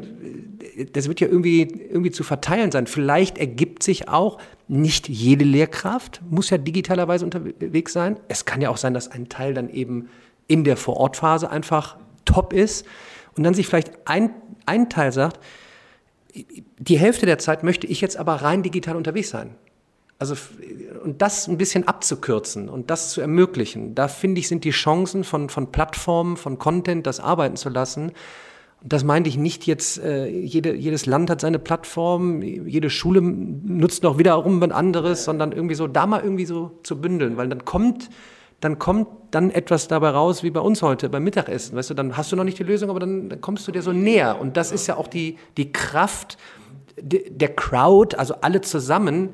[0.94, 2.88] das wird ja irgendwie, irgendwie zu verteilen sein.
[2.88, 4.38] Vielleicht ergibt sich auch,
[4.70, 8.18] nicht jede Lehrkraft muss ja digitalerweise unterwegs sein.
[8.30, 10.08] Es kann ja auch sein, dass ein Teil dann eben
[10.48, 12.86] in der Vorortphase einfach top ist
[13.36, 14.32] und dann sich vielleicht ein,
[14.66, 15.40] ein Teil sagt,
[16.78, 19.56] die Hälfte der Zeit möchte ich jetzt aber rein digital unterwegs sein.
[20.20, 20.36] Also,
[21.04, 25.24] und das ein bisschen abzukürzen und das zu ermöglichen, da finde ich, sind die Chancen
[25.24, 28.14] von, von Plattformen, von Content, das arbeiten zu lassen,
[28.86, 34.04] das meinte ich nicht jetzt, äh, jede, jedes Land hat seine Plattform, jede Schule nutzt
[34.04, 37.64] noch wiederum was anderes, sondern irgendwie so, da mal irgendwie so zu bündeln, weil dann
[37.64, 38.10] kommt,
[38.64, 41.76] dann kommt dann etwas dabei raus, wie bei uns heute beim Mittagessen.
[41.76, 43.82] Weißt du, dann hast du noch nicht die Lösung, aber dann, dann kommst du dir
[43.82, 44.40] so näher.
[44.40, 46.38] Und das ist ja auch die, die Kraft
[47.02, 49.30] der Crowd, also alle zusammen,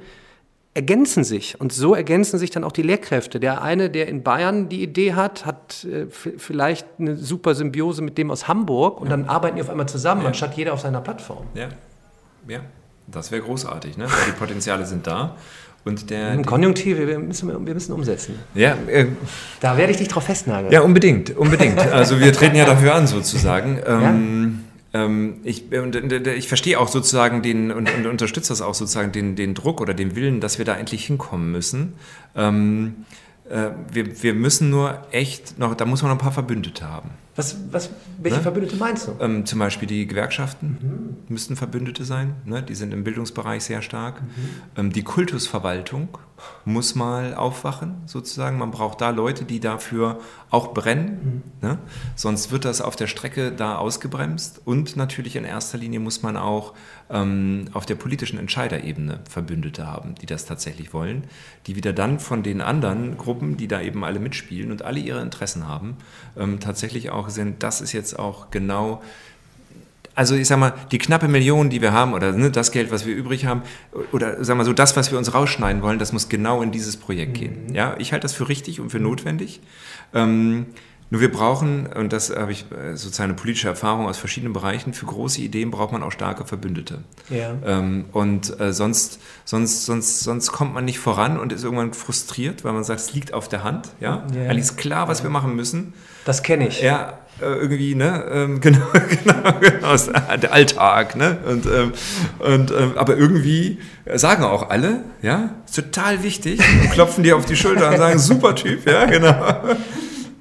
[0.73, 1.59] ergänzen sich.
[1.59, 3.39] Und so ergänzen sich dann auch die Lehrkräfte.
[3.39, 8.17] Der eine, der in Bayern die Idee hat, hat äh, vielleicht eine super Symbiose mit
[8.17, 10.27] dem aus Hamburg und dann arbeiten die auf einmal zusammen, ja.
[10.27, 11.45] anstatt jeder auf seiner Plattform.
[11.53, 11.69] Ja,
[12.47, 12.61] ja.
[13.07, 14.05] das wäre großartig, ne?
[14.05, 15.35] weil die Potenziale sind da.
[15.85, 18.35] Und der, Im Konjunktiv, wir müssen, wir müssen umsetzen.
[18.53, 19.07] Ja, äh,
[19.59, 20.71] da werde ich dich drauf festnageln.
[20.71, 21.79] Ja, unbedingt, unbedingt.
[21.91, 23.79] Also wir treten ja dafür an sozusagen.
[23.85, 24.59] Ähm,
[24.93, 29.53] ähm, ich, ich verstehe auch sozusagen den und, und, unterstütze das auch sozusagen den, den
[29.53, 31.93] Druck oder den Willen, dass wir da endlich hinkommen müssen.
[32.35, 33.05] Ähm,
[33.49, 37.09] äh, wir, wir müssen nur echt noch, da muss man noch ein paar Verbündete haben.
[37.35, 38.43] Was, was, welche ne?
[38.43, 39.15] Verbündete meinst du?
[39.19, 41.33] Ähm, zum Beispiel die Gewerkschaften mhm.
[41.33, 42.35] müssten Verbündete sein.
[42.45, 42.61] Ne?
[42.61, 44.21] Die sind im Bildungsbereich sehr stark.
[44.21, 44.27] Mhm.
[44.75, 46.17] Ähm, die Kultusverwaltung
[46.65, 48.57] muss mal aufwachen, sozusagen.
[48.57, 51.43] Man braucht da Leute, die dafür auch brennen.
[51.61, 51.67] Mhm.
[51.67, 51.77] Ne?
[52.15, 54.61] Sonst wird das auf der Strecke da ausgebremst.
[54.65, 56.73] Und natürlich in erster Linie muss man auch
[57.09, 61.23] ähm, auf der politischen Entscheiderebene Verbündete haben, die das tatsächlich wollen,
[61.67, 65.21] die wieder dann von den anderen Gruppen, die da eben alle mitspielen und alle ihre
[65.21, 65.97] Interessen haben,
[66.37, 69.01] ähm, tatsächlich auch sind, das ist jetzt auch genau
[70.19, 73.05] also ich sag mal, die knappe Million, die wir haben, oder ne, das Geld, was
[73.05, 73.61] wir übrig haben,
[74.11, 76.97] oder sag mal so, das, was wir uns rausschneiden wollen, das muss genau in dieses
[76.97, 77.67] Projekt gehen.
[77.67, 77.75] Mhm.
[77.75, 79.61] Ja, ich halte das für richtig und für notwendig.
[80.13, 80.65] Ähm,
[81.11, 84.93] nur wir brauchen, und das habe ich äh, sozusagen eine politische Erfahrung aus verschiedenen Bereichen,
[84.93, 86.99] für große Ideen braucht man auch starke Verbündete.
[87.29, 87.55] Ja.
[87.65, 92.63] Ähm, und äh, sonst, sonst, sonst, sonst kommt man nicht voran und ist irgendwann frustriert,
[92.63, 93.89] weil man sagt, es liegt auf der Hand.
[93.99, 94.23] Ja?
[94.35, 94.43] ja.
[94.43, 95.23] Eigentlich ist klar, was ja.
[95.23, 95.93] wir machen müssen.
[96.25, 96.81] Das kenne ich.
[96.81, 99.95] Ja, äh, irgendwie, ne, ähm, genau, genau, genau,
[100.37, 101.93] der Alltag, ne, und, ähm,
[102.39, 103.79] und ähm, aber irgendwie
[104.13, 108.19] sagen auch alle, ja, ist total wichtig und klopfen dir auf die Schulter und sagen,
[108.19, 109.33] super Typ, ja, genau,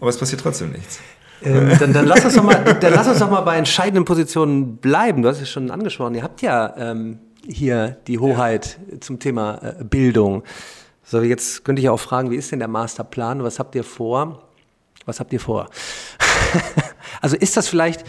[0.01, 1.01] aber es passiert trotzdem nichts.
[1.43, 4.77] Ähm, dann, dann, lass uns doch mal, dann lass uns doch mal bei entscheidenden Positionen
[4.79, 5.23] bleiben.
[5.23, 6.15] Du hast es schon angesprochen.
[6.15, 9.01] Ihr habt ja ähm, hier die Hoheit ja.
[9.01, 10.43] zum Thema äh, Bildung.
[11.05, 13.43] So, jetzt könnte ich auch fragen, wie ist denn der Masterplan?
[13.43, 14.43] Was habt ihr vor?
[15.07, 15.69] Was habt ihr vor?
[17.21, 18.05] also ist das vielleicht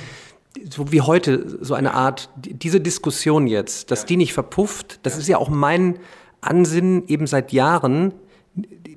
[0.69, 5.28] so wie heute so eine Art, diese Diskussion jetzt, dass die nicht verpufft, das ist
[5.28, 5.99] ja auch mein
[6.41, 8.13] Ansinnen eben seit Jahren.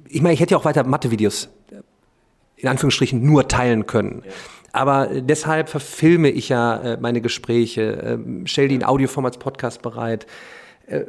[0.09, 1.51] Ich meine, ich hätte ja auch weiter Mathe-Videos
[2.63, 4.23] in Anführungsstrichen nur teilen können.
[4.73, 9.83] Aber deshalb verfilme ich ja äh, meine Gespräche, äh, stelle die in Audioform als Podcast
[9.83, 10.27] bereit,
[10.87, 11.03] äh,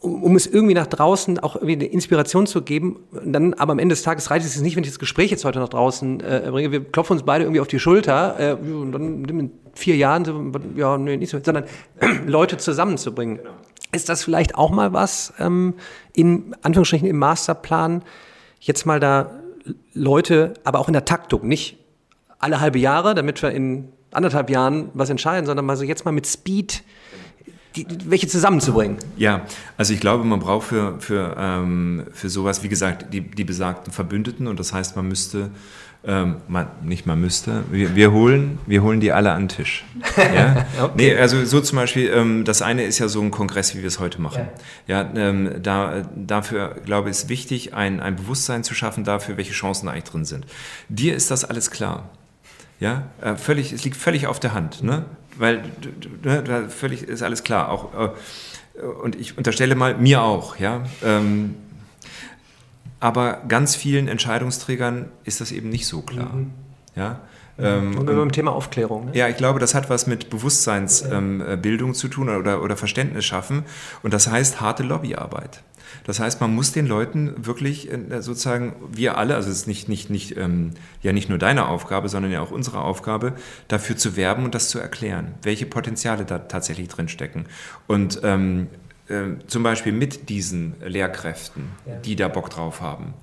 [0.00, 3.00] um, es irgendwie nach draußen auch irgendwie eine Inspiration zu geben.
[3.24, 5.58] Dann, aber am Ende des Tages reicht es nicht, wenn ich das Gespräch jetzt heute
[5.58, 6.72] nach draußen äh, bringe.
[6.72, 10.96] Wir klopfen uns beide irgendwie auf die Schulter äh, und dann in vier Jahren, ja,
[10.96, 11.64] nee, nicht so, sondern
[12.26, 13.38] Leute zusammenzubringen.
[13.38, 13.50] Genau.
[13.92, 15.74] Ist das vielleicht auch mal was ähm,
[16.12, 18.02] in Anführungsstrichen im Masterplan?
[18.60, 19.30] Jetzt mal da
[19.94, 21.78] Leute, aber auch in der Taktung, nicht
[22.38, 26.12] alle halbe Jahre, damit wir in anderthalb Jahren was entscheiden, sondern mal so jetzt mal
[26.12, 26.82] mit Speed
[27.76, 28.96] die, welche zusammenzubringen.
[29.16, 29.42] Ja,
[29.76, 33.92] also ich glaube, man braucht für, für, ähm, für sowas, wie gesagt, die, die besagten
[33.92, 35.50] Verbündeten und das heißt, man müsste,
[36.06, 39.84] ähm, man, nicht man müsste, wir, wir, holen, wir holen die alle an den Tisch.
[40.16, 40.66] Ja?
[40.82, 40.92] okay.
[40.96, 43.88] Nee, also so zum Beispiel, ähm, das eine ist ja so ein Kongress, wie wir
[43.88, 44.48] es heute machen.
[44.86, 49.36] Ja, ja ähm, da, dafür, glaube ich, ist wichtig, ein, ein Bewusstsein zu schaffen dafür,
[49.36, 50.46] welche Chancen eigentlich drin sind.
[50.88, 52.10] Dir ist das alles klar.
[52.78, 54.82] Ja, äh, völlig, es liegt völlig auf der Hand.
[54.82, 55.06] Ne?
[55.38, 55.62] weil
[56.22, 57.70] ne, völlig ist alles klar.
[57.70, 60.82] Auch, äh, und ich unterstelle mal, mir auch, ja.
[61.04, 61.54] Ähm,
[63.00, 66.32] aber ganz vielen Entscheidungsträgern ist das eben nicht so klar.
[66.32, 66.50] Mhm.
[66.94, 67.20] Ja.
[67.58, 69.06] Ähm, und beim Thema Aufklärung.
[69.06, 69.12] Ne?
[69.14, 73.64] Ja, ich glaube, das hat was mit Bewusstseinsbildung ähm, zu tun oder, oder Verständnis schaffen.
[74.02, 75.62] Und das heißt harte Lobbyarbeit.
[76.04, 79.88] Das heißt, man muss den Leuten wirklich äh, sozusagen, wir alle, also es ist nicht,
[79.88, 83.32] nicht, nicht, ähm, ja nicht nur deine Aufgabe, sondern ja auch unsere Aufgabe,
[83.68, 87.46] dafür zu werben und das zu erklären, welche Potenziale da tatsächlich drinstecken.
[87.86, 88.85] Und ähm, äh,
[89.46, 91.96] zum Beispiel mit diesen Lehrkräften, ja.
[91.96, 93.14] die da Bock drauf haben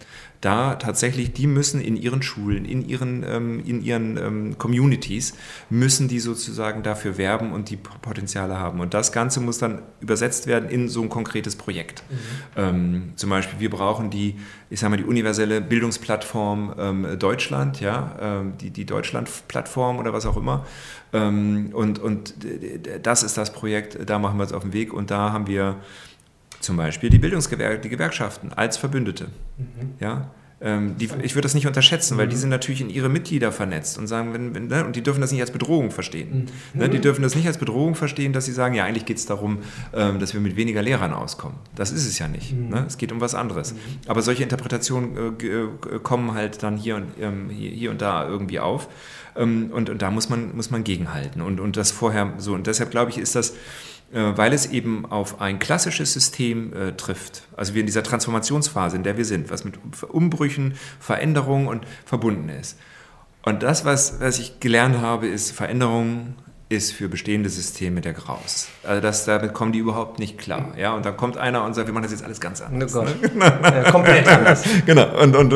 [0.43, 5.33] da tatsächlich, die müssen in ihren Schulen, in ihren, ähm, in ihren ähm, Communities,
[5.69, 8.81] müssen die sozusagen dafür werben und die Potenziale haben.
[8.81, 12.03] Und das Ganze muss dann übersetzt werden in so ein konkretes Projekt.
[12.09, 12.15] Mhm.
[12.57, 14.35] Ähm, zum Beispiel, wir brauchen die,
[14.69, 20.25] ich sage mal, die universelle Bildungsplattform ähm, Deutschland, ja, ähm, die, die Deutschland-Plattform oder was
[20.25, 20.65] auch immer.
[21.13, 22.33] Ähm, und, und
[23.01, 25.77] das ist das Projekt, da machen wir es auf den Weg und da haben wir
[26.63, 29.25] zum Beispiel die Bildungsgewerkschaften, die Gewerkschaften als Verbündete.
[29.57, 29.93] Mhm.
[29.99, 30.31] Ja?
[30.63, 33.97] ähm, die, ich würde das nicht unterschätzen, weil die sind natürlich in ihre Mitglieder vernetzt
[33.97, 36.49] und sagen, wenn, wenn, ne, und die dürfen das nicht als Bedrohung verstehen.
[36.73, 36.79] Mhm.
[36.79, 39.25] Ne, die dürfen das nicht als Bedrohung verstehen, dass sie sagen, ja, eigentlich geht es
[39.25, 39.59] darum,
[39.93, 41.57] ähm, dass wir mit weniger Lehrern auskommen.
[41.75, 42.53] Das ist es ja nicht.
[42.53, 42.69] Mhm.
[42.69, 42.85] Ne?
[42.87, 43.73] Es geht um was anderes.
[43.73, 43.77] Mhm.
[44.07, 48.25] Aber solche Interpretationen äh, äh, kommen halt dann hier und, ähm, hier, hier und da
[48.25, 48.87] irgendwie auf.
[49.35, 51.41] Ähm, und, und da muss man, muss man gegenhalten.
[51.41, 52.53] Und, und das vorher so.
[52.53, 53.53] Und deshalb glaube ich, ist das
[54.11, 57.43] weil es eben auf ein klassisches System äh, trifft.
[57.57, 59.75] Also wir in dieser Transformationsphase, in der wir sind, was mit
[60.07, 62.77] Umbrüchen, Veränderungen und verbunden ist.
[63.43, 66.35] Und das, was, was ich gelernt habe, ist, Veränderung
[66.69, 68.67] ist für bestehende Systeme der Graus.
[68.83, 70.73] Also das, damit kommen die überhaupt nicht klar.
[70.77, 70.93] Ja?
[70.93, 72.95] Und dann kommt einer und sagt, wir machen das jetzt alles ganz anders.
[72.95, 73.13] Oh ne?
[73.63, 74.63] ja, komplett anders.
[74.85, 75.21] genau.
[75.21, 75.53] Und, und,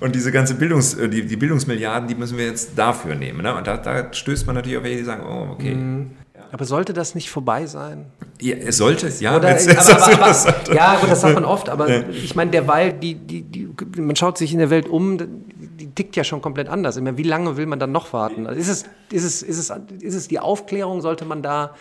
[0.00, 3.42] und diese ganze Bildungs, äh, die, die Bildungsmilliarden, die müssen wir jetzt dafür nehmen.
[3.42, 3.54] Ne?
[3.54, 5.74] Und da, da stößt man natürlich auf welche, die sagen, oh, okay.
[5.74, 6.10] Mhm.
[6.50, 8.06] Aber sollte das nicht vorbei sein?
[8.40, 9.36] Ja, es sollte, ja.
[9.36, 12.08] Oder, jetzt, jetzt aber, aber, aber, ja, gut, das sagt man oft, aber ja.
[12.08, 16.16] ich meine, derweil, die, die, die, man schaut sich in der Welt um, die tickt
[16.16, 16.98] ja schon komplett anders.
[17.00, 18.46] Wie lange will man dann noch warten?
[18.46, 21.74] Also ist, es, ist, es, ist, es, ist es die Aufklärung, sollte man da,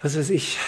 [0.00, 0.58] was weiß ich,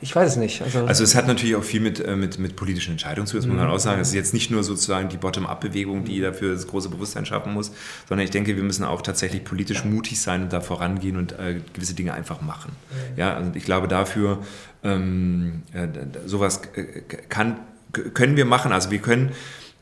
[0.00, 0.62] ich weiß es nicht.
[0.62, 3.46] Also, also, es hat natürlich auch viel mit, äh, mit, mit politischen Entscheidungen zu, das
[3.46, 3.72] muss man mhm.
[3.72, 4.00] auch sagen.
[4.00, 7.72] Es ist jetzt nicht nur sozusagen die Bottom-up-Bewegung, die dafür das große Bewusstsein schaffen muss,
[8.08, 11.60] sondern ich denke, wir müssen auch tatsächlich politisch mutig sein und da vorangehen und äh,
[11.72, 12.72] gewisse Dinge einfach machen.
[13.16, 14.38] Ja, also ich glaube, dafür
[14.84, 15.88] ähm, äh,
[16.26, 17.58] sowas äh, kann,
[17.92, 18.72] können wir machen.
[18.72, 19.32] Also wir können,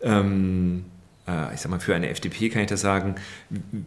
[0.03, 0.85] ähm,
[1.29, 3.17] äh, ich sag mal, für eine FDP kann ich das sagen,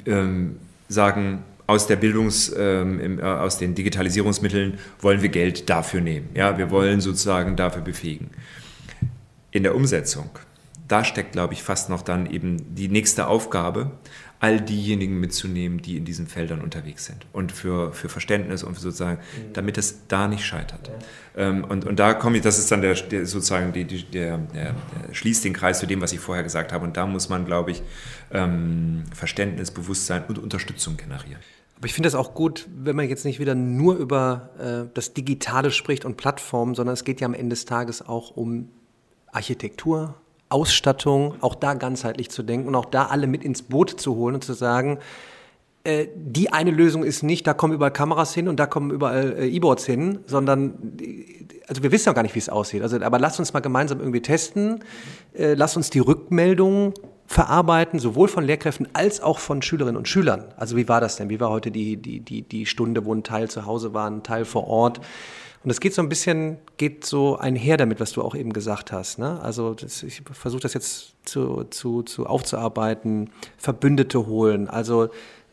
[0.05, 6.29] ähm, sagen, aus der Bildungs, ähm, äh, aus den Digitalisierungsmitteln wollen wir Geld dafür nehmen.
[6.33, 8.31] Ja, wir wollen sozusagen dafür befähigen.
[9.51, 10.31] In der Umsetzung,
[10.87, 13.91] da steckt, glaube ich, fast noch dann eben die nächste Aufgabe,
[14.39, 18.81] all diejenigen mitzunehmen, die in diesen Feldern unterwegs sind und für, für Verständnis und für
[18.81, 19.53] sozusagen, mhm.
[19.53, 20.87] damit es da nicht scheitert.
[21.35, 21.43] Ja.
[21.49, 24.37] Ähm, und, und da komme ich, das ist dann der, der sozusagen, die, die, der,
[24.37, 26.85] der, der, schließt den Kreis zu dem, was ich vorher gesagt habe.
[26.85, 27.81] Und da muss man, glaube ich,
[28.31, 31.41] ähm, Verständnis, Bewusstsein und Unterstützung generieren.
[31.75, 34.49] Aber ich finde es auch gut, wenn man jetzt nicht wieder nur über
[34.87, 38.35] äh, das Digitale spricht und Plattformen, sondern es geht ja am Ende des Tages auch
[38.35, 38.69] um
[39.31, 40.15] Architektur,
[40.49, 44.35] Ausstattung, auch da ganzheitlich zu denken und auch da alle mit ins Boot zu holen
[44.35, 44.99] und zu sagen,
[45.83, 49.37] äh, die eine Lösung ist nicht, da kommen überall Kameras hin und da kommen überall
[49.39, 50.97] äh, E-Boards hin, sondern
[51.67, 52.81] also wir wissen ja gar nicht, wie es aussieht.
[52.81, 54.83] Also, aber lasst uns mal gemeinsam irgendwie testen,
[55.33, 56.93] äh, lasst uns die Rückmeldung
[57.27, 60.45] verarbeiten, sowohl von Lehrkräften als auch von Schülerinnen und Schülern.
[60.57, 61.29] Also wie war das denn?
[61.29, 64.23] Wie war heute die, die, die, die Stunde, wo ein Teil zu Hause war, ein
[64.23, 64.99] Teil vor Ort?
[65.63, 68.91] Und es geht so ein bisschen, geht so einher damit, was du auch eben gesagt
[68.91, 69.19] hast.
[69.19, 69.41] Ne?
[69.41, 75.09] Also das, ich versuche das jetzt zu, zu, zu aufzuarbeiten, Verbündete holen, also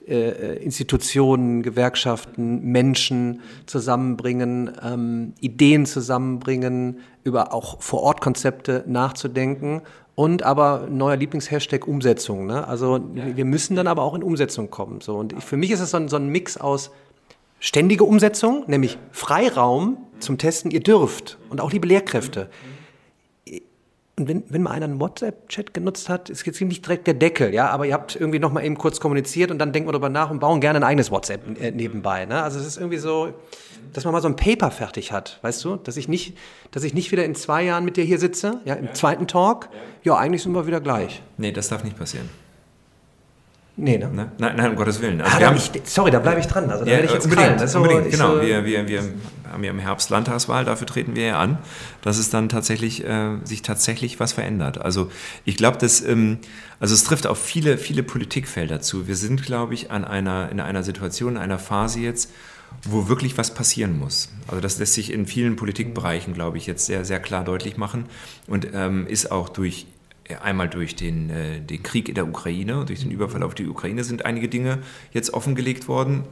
[0.07, 9.83] äh, Institutionen, Gewerkschaften, Menschen zusammenbringen, ähm, Ideen zusammenbringen, über auch Vor-Ort-Konzepte nachzudenken
[10.15, 12.47] und aber neuer Lieblingshashtag Umsetzung.
[12.47, 12.67] Ne?
[12.67, 13.37] Also ja.
[13.37, 15.01] wir müssen dann aber auch in Umsetzung kommen.
[15.01, 15.17] So.
[15.17, 16.93] Und ich, für mich ist es so ein, so ein Mix aus
[17.61, 21.39] ständige Umsetzung, nämlich Freiraum zum Testen, ihr dürft.
[21.49, 22.49] Und auch liebe Lehrkräfte.
[24.19, 27.53] Und wenn, wenn mal einer einen WhatsApp-Chat genutzt hat, ist jetzt nicht direkt der Deckel,
[27.53, 30.09] ja, aber ihr habt irgendwie noch mal eben kurz kommuniziert und dann denken wir darüber
[30.09, 32.25] nach und bauen gerne ein eigenes WhatsApp äh, nebenbei.
[32.25, 32.43] Ne?
[32.43, 33.35] Also es ist irgendwie so,
[33.93, 35.77] dass man mal so ein Paper fertig hat, weißt du?
[35.77, 36.35] Dass ich nicht,
[36.71, 38.93] dass ich nicht wieder in zwei Jahren mit dir hier sitze, ja, im ja.
[38.95, 39.69] zweiten Talk.
[40.03, 40.15] Ja.
[40.15, 41.23] ja, eigentlich sind wir wieder gleich.
[41.37, 42.31] Nee, das darf nicht passieren.
[43.79, 44.09] Nee, ne?
[44.09, 44.33] ne?
[44.39, 45.21] Nein, nein, um Gottes Willen.
[45.21, 46.71] Also ah, wir haben, ich, sorry, da bleibe ich dran.
[46.71, 48.37] Also da ja, werde ich jetzt unbedingt, also, unbedingt genau.
[48.37, 49.03] So wir, wir, wir
[49.53, 51.59] haben ja im Herbst Landtagswahl, dafür treten wir ja an,
[52.01, 54.79] dass es dann tatsächlich, äh, sich tatsächlich was verändert.
[54.81, 55.11] Also
[55.45, 56.39] ich glaube, dass, ähm,
[56.81, 59.09] also es trifft auf viele, viele Politikfelder zu.
[59.09, 62.33] Wir sind, glaube ich, an einer, in einer Situation, in einer Phase jetzt,
[62.83, 64.31] wo wirklich was passieren muss.
[64.49, 68.07] Also das lässt sich in vielen Politikbereichen, glaube ich, jetzt sehr, sehr klar deutlich machen
[68.47, 69.87] und ähm, ist auch durch
[70.43, 74.05] einmal durch den, äh, den Krieg in der Ukraine, durch den Überfall auf die Ukraine
[74.05, 74.79] sind einige Dinge
[75.13, 76.25] jetzt offengelegt worden.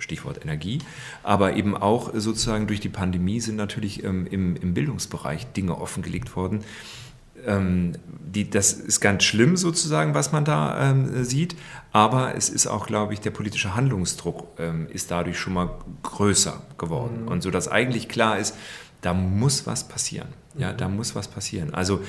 [0.00, 0.78] Stichwort Energie,
[1.24, 6.36] aber eben auch sozusagen durch die Pandemie sind natürlich ähm, im, im Bildungsbereich Dinge offengelegt
[6.36, 6.62] worden,
[7.46, 11.56] ähm, die, das ist ganz schlimm sozusagen, was man da ähm, sieht,
[11.92, 15.70] aber es ist auch, glaube ich, der politische Handlungsdruck ähm, ist dadurch schon mal
[16.02, 17.28] größer geworden mhm.
[17.28, 18.54] und so, dass eigentlich klar ist,
[19.00, 20.28] da muss was passieren.
[20.56, 21.72] Ja, da muss was passieren.
[21.72, 22.00] Also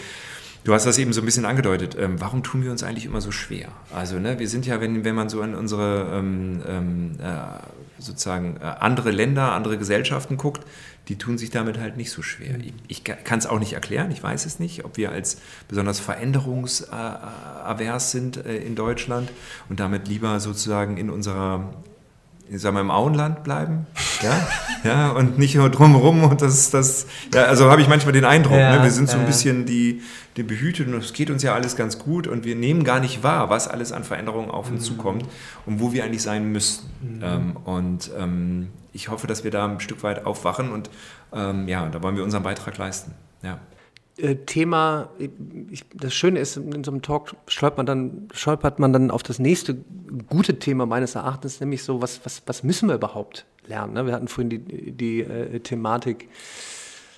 [0.64, 1.96] Du hast das eben so ein bisschen angedeutet.
[1.98, 3.70] Ähm, warum tun wir uns eigentlich immer so schwer?
[3.94, 7.38] Also, ne, wir sind ja, wenn, wenn man so an unsere ähm, ähm, äh,
[7.98, 10.66] sozusagen äh, andere Länder, andere Gesellschaften guckt,
[11.08, 12.56] die tun sich damit halt nicht so schwer.
[12.88, 16.00] Ich, ich kann es auch nicht erklären, ich weiß es nicht, ob wir als besonders
[16.00, 19.32] veränderungsavers sind äh, in Deutschland
[19.70, 21.74] und damit lieber sozusagen in unserer,
[22.58, 23.86] sagen wir, im Auenland bleiben.
[24.22, 24.48] Ja,
[24.84, 26.24] ja und nicht nur drumherum.
[26.24, 28.84] Und das, das, ja, also habe ich manchmal den Eindruck, ja, ne?
[28.84, 30.02] wir sind so ein bisschen die,
[30.38, 33.24] die behütet und es geht uns ja alles ganz gut und wir nehmen gar nicht
[33.24, 34.96] wahr, was alles an Veränderungen auf uns mhm.
[34.96, 35.26] zukommt
[35.66, 36.90] und wo wir eigentlich sein müssten.
[37.02, 37.24] Mhm.
[37.24, 40.90] Ähm, und ähm, ich hoffe, dass wir da ein Stück weit aufwachen und
[41.34, 43.14] ähm, ja, da wollen wir unseren Beitrag leisten.
[43.44, 43.60] Ja.
[44.22, 45.10] Äh, Thema,
[45.70, 49.24] ich, das Schöne ist, in so einem Talk stolpert man, dann, stolpert man dann auf
[49.24, 49.78] das nächste
[50.28, 53.94] gute Thema meines Erachtens, nämlich so, was, was, was müssen wir überhaupt lernen?
[53.94, 54.06] Ne?
[54.06, 56.28] Wir hatten vorhin die, die äh, Thematik,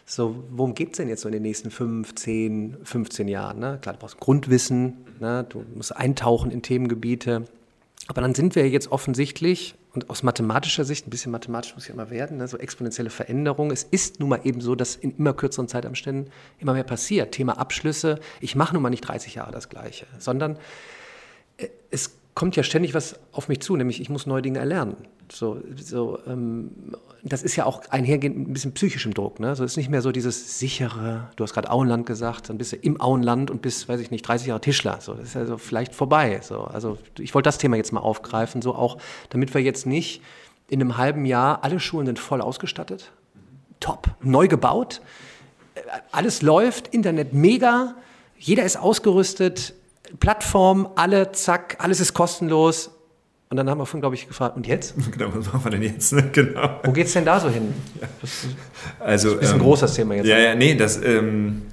[0.06, 3.60] so, worum geht es denn jetzt so in den nächsten 5, 10, 15 Jahren?
[3.60, 3.80] Ne?
[3.82, 5.46] Klar, du brauchst Grundwissen, ne?
[5.48, 7.46] du musst eintauchen in Themengebiete,
[8.08, 11.94] aber dann sind wir jetzt offensichtlich und aus mathematischer Sicht, ein bisschen mathematisch muss ja
[11.94, 13.72] immer werden, ne, so exponentielle Veränderungen.
[13.72, 17.34] Es ist nun mal eben so, dass in immer kürzeren Zeitabständen immer mehr passiert.
[17.34, 20.58] Thema Abschlüsse, ich mache nun mal nicht 30 Jahre das Gleiche, sondern
[21.58, 24.96] äh, es kommt ja ständig was auf mich zu, nämlich ich muss neue Dinge erlernen.
[25.32, 26.72] So, so, ähm,
[27.24, 29.40] das ist ja auch einhergehend mit ein bisschen psychischem Druck.
[29.40, 29.56] Ne?
[29.56, 32.78] So ist nicht mehr so dieses sichere, du hast gerade Auenland gesagt, dann bist du
[32.78, 35.00] im Auenland und bist, weiß ich nicht, 30 Jahre Tischler.
[35.02, 36.40] So, das ist ja so vielleicht vorbei.
[36.42, 36.62] So.
[36.62, 38.98] Also ich wollte das Thema jetzt mal aufgreifen, so auch,
[39.30, 40.22] damit wir jetzt nicht
[40.68, 43.12] in einem halben Jahr, alle Schulen sind voll ausgestattet,
[43.80, 45.02] top, neu gebaut,
[45.76, 47.96] äh, alles läuft, Internet mega,
[48.38, 49.76] jeder ist ausgerüstet,
[50.20, 52.92] Plattform, alle, zack, alles ist kostenlos.
[53.50, 54.96] Und dann haben wir vorhin, glaube ich, gefragt, und jetzt?
[55.12, 56.16] Genau, was machen wir denn jetzt?
[56.34, 56.80] genau.
[56.84, 57.74] Wo geht es denn da so hin?
[58.00, 58.08] Ja.
[59.00, 60.28] also, das ist ein ähm, großes Thema jetzt.
[60.28, 61.64] Ja, ja, nee, das, ähm,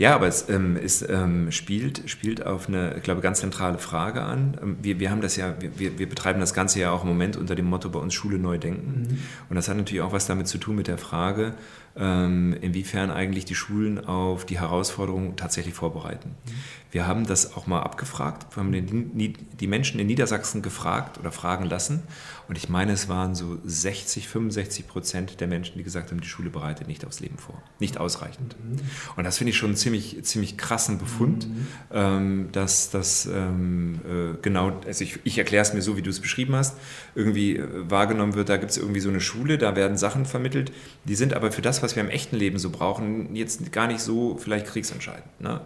[0.00, 4.22] ja, aber es, ähm, es ähm, spielt, spielt auf eine, ich glaube, ganz zentrale Frage
[4.22, 4.56] an.
[4.62, 7.36] Ähm, wir, wir haben das ja, wir, wir betreiben das Ganze ja auch im Moment
[7.36, 9.08] unter dem Motto bei uns Schule neu denken.
[9.10, 9.18] Mhm.
[9.50, 11.52] Und das hat natürlich auch was damit zu tun mit der Frage,
[12.00, 16.30] inwiefern eigentlich die Schulen auf die Herausforderungen tatsächlich vorbereiten.
[16.30, 16.50] Mhm.
[16.92, 21.30] Wir haben das auch mal abgefragt, wir haben die, die Menschen in Niedersachsen gefragt oder
[21.30, 22.02] fragen lassen.
[22.48, 26.26] Und ich meine, es waren so 60, 65 Prozent der Menschen, die gesagt haben, die
[26.26, 27.62] Schule bereitet nicht aufs Leben vor.
[27.78, 28.56] Nicht ausreichend.
[28.58, 28.80] Mhm.
[29.14, 31.66] Und das finde ich schon einen ziemlich, ziemlich krassen Befund, mhm.
[31.92, 36.10] ähm, dass das ähm, äh, genau, also ich, ich erkläre es mir so, wie du
[36.10, 36.76] es beschrieben hast,
[37.14, 40.72] irgendwie äh, wahrgenommen wird, da gibt es irgendwie so eine Schule, da werden Sachen vermittelt,
[41.04, 44.00] die sind aber für das, was wir im echten Leben so brauchen, jetzt gar nicht
[44.00, 45.40] so vielleicht kriegsentscheidend.
[45.40, 45.60] Ne?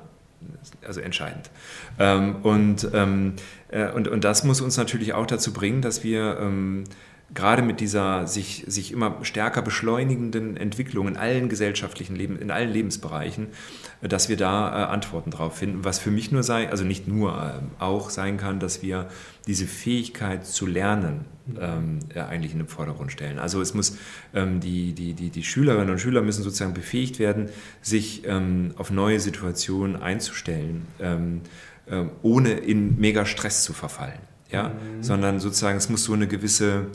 [0.87, 1.51] also entscheidend.
[1.99, 3.35] Ähm, und, ähm,
[3.69, 6.85] äh, und, und das muss uns natürlich auch dazu bringen, dass wir ähm,
[7.33, 12.71] gerade mit dieser sich, sich immer stärker beschleunigenden Entwicklung in allen gesellschaftlichen Leben, in allen
[12.71, 13.49] Lebensbereichen,
[14.09, 15.85] dass wir da äh, Antworten drauf finden.
[15.85, 19.09] Was für mich nur sei, also nicht nur, äh, auch sein kann, dass wir
[19.47, 21.25] diese Fähigkeit zu lernen
[21.61, 23.39] ähm, eigentlich in den Vordergrund stellen.
[23.39, 23.99] Also es muss
[24.35, 27.49] ähm, die, die, die, die Schülerinnen und Schüler müssen sozusagen befähigt werden,
[27.83, 31.43] sich ähm, auf neue Situationen einzustellen, ähm,
[31.87, 34.21] äh, ohne in mega Stress zu verfallen.
[34.51, 34.69] Ja?
[34.69, 35.03] Mhm.
[35.03, 36.87] Sondern sozusagen es muss so eine gewisse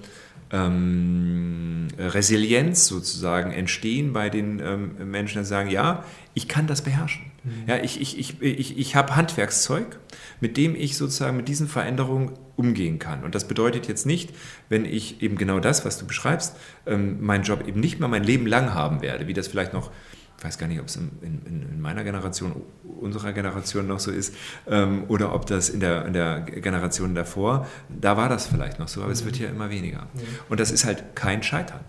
[0.52, 7.24] ähm, Resilienz sozusagen entstehen bei den ähm, Menschen, die sagen, ja, ich kann das beherrschen.
[7.44, 7.52] Mhm.
[7.68, 10.00] Ja, ich ich, ich, ich, ich habe Handwerkszeug,
[10.40, 13.24] mit dem ich sozusagen mit diesen Veränderungen umgehen kann.
[13.24, 14.34] Und das bedeutet jetzt nicht,
[14.70, 18.24] wenn ich eben genau das, was du beschreibst, ähm, meinen Job eben nicht mehr mein
[18.24, 19.92] Leben lang haben werde, wie das vielleicht noch
[20.40, 22.54] ich weiß gar nicht, ob es in, in, in, meiner Generation,
[23.02, 24.34] unserer Generation noch so ist,
[24.70, 28.88] ähm, oder ob das in der, in der Generation davor, da war das vielleicht noch
[28.88, 29.14] so, aber mhm.
[29.14, 30.04] es wird ja immer weniger.
[30.14, 30.20] Mhm.
[30.48, 31.82] Und das ist halt kein Scheitern.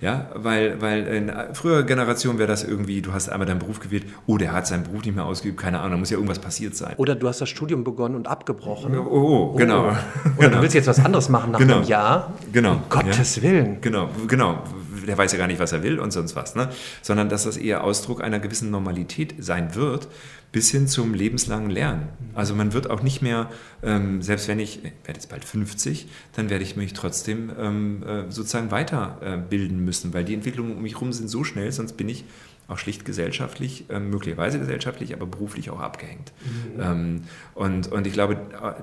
[0.00, 4.06] Ja, weil, weil in früherer Generation wäre das irgendwie, du hast einmal deinen Beruf gewählt,
[4.26, 6.76] oh, der hat seinen Beruf nicht mehr ausgeübt, keine Ahnung, da muss ja irgendwas passiert
[6.76, 6.94] sein.
[6.98, 8.96] Oder du hast das Studium begonnen und abgebrochen.
[8.96, 9.86] Oh, oh, oh genau.
[9.86, 9.98] Oder
[10.38, 10.56] genau.
[10.56, 11.76] du willst jetzt was anderes machen nach genau.
[11.76, 12.32] einem Jahr.
[12.52, 12.72] Genau.
[12.74, 13.42] Um Gottes ja.
[13.42, 13.80] Willen.
[13.80, 14.62] Genau, genau
[15.08, 16.68] der weiß ja gar nicht, was er will und sonst was, ne?
[17.02, 20.08] sondern dass das eher Ausdruck einer gewissen Normalität sein wird,
[20.52, 22.08] bis hin zum lebenslangen Lernen.
[22.34, 23.50] Also man wird auch nicht mehr,
[23.82, 28.02] ähm, selbst wenn ich, ich werde jetzt bald 50, dann werde ich mich trotzdem ähm,
[28.02, 32.08] äh, sozusagen weiterbilden müssen, weil die Entwicklungen um mich herum sind so schnell, sonst bin
[32.08, 32.24] ich
[32.68, 36.32] auch schlicht gesellschaftlich, äh, möglicherweise gesellschaftlich, aber beruflich auch abgehängt.
[36.76, 36.80] Mhm.
[36.80, 37.22] Ähm,
[37.54, 38.38] und, und ich glaube,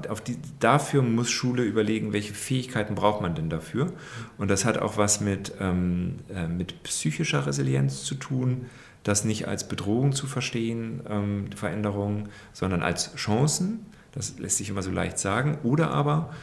[0.09, 3.93] auf die, dafür muss Schule überlegen, welche Fähigkeiten braucht man denn dafür.
[4.39, 8.65] Und das hat auch was mit, ähm, äh, mit psychischer Resilienz zu tun,
[9.03, 13.85] das nicht als Bedrohung zu verstehen, ähm, Veränderungen, sondern als Chancen.
[14.13, 15.59] Das lässt sich immer so leicht sagen.
[15.61, 16.33] Oder aber,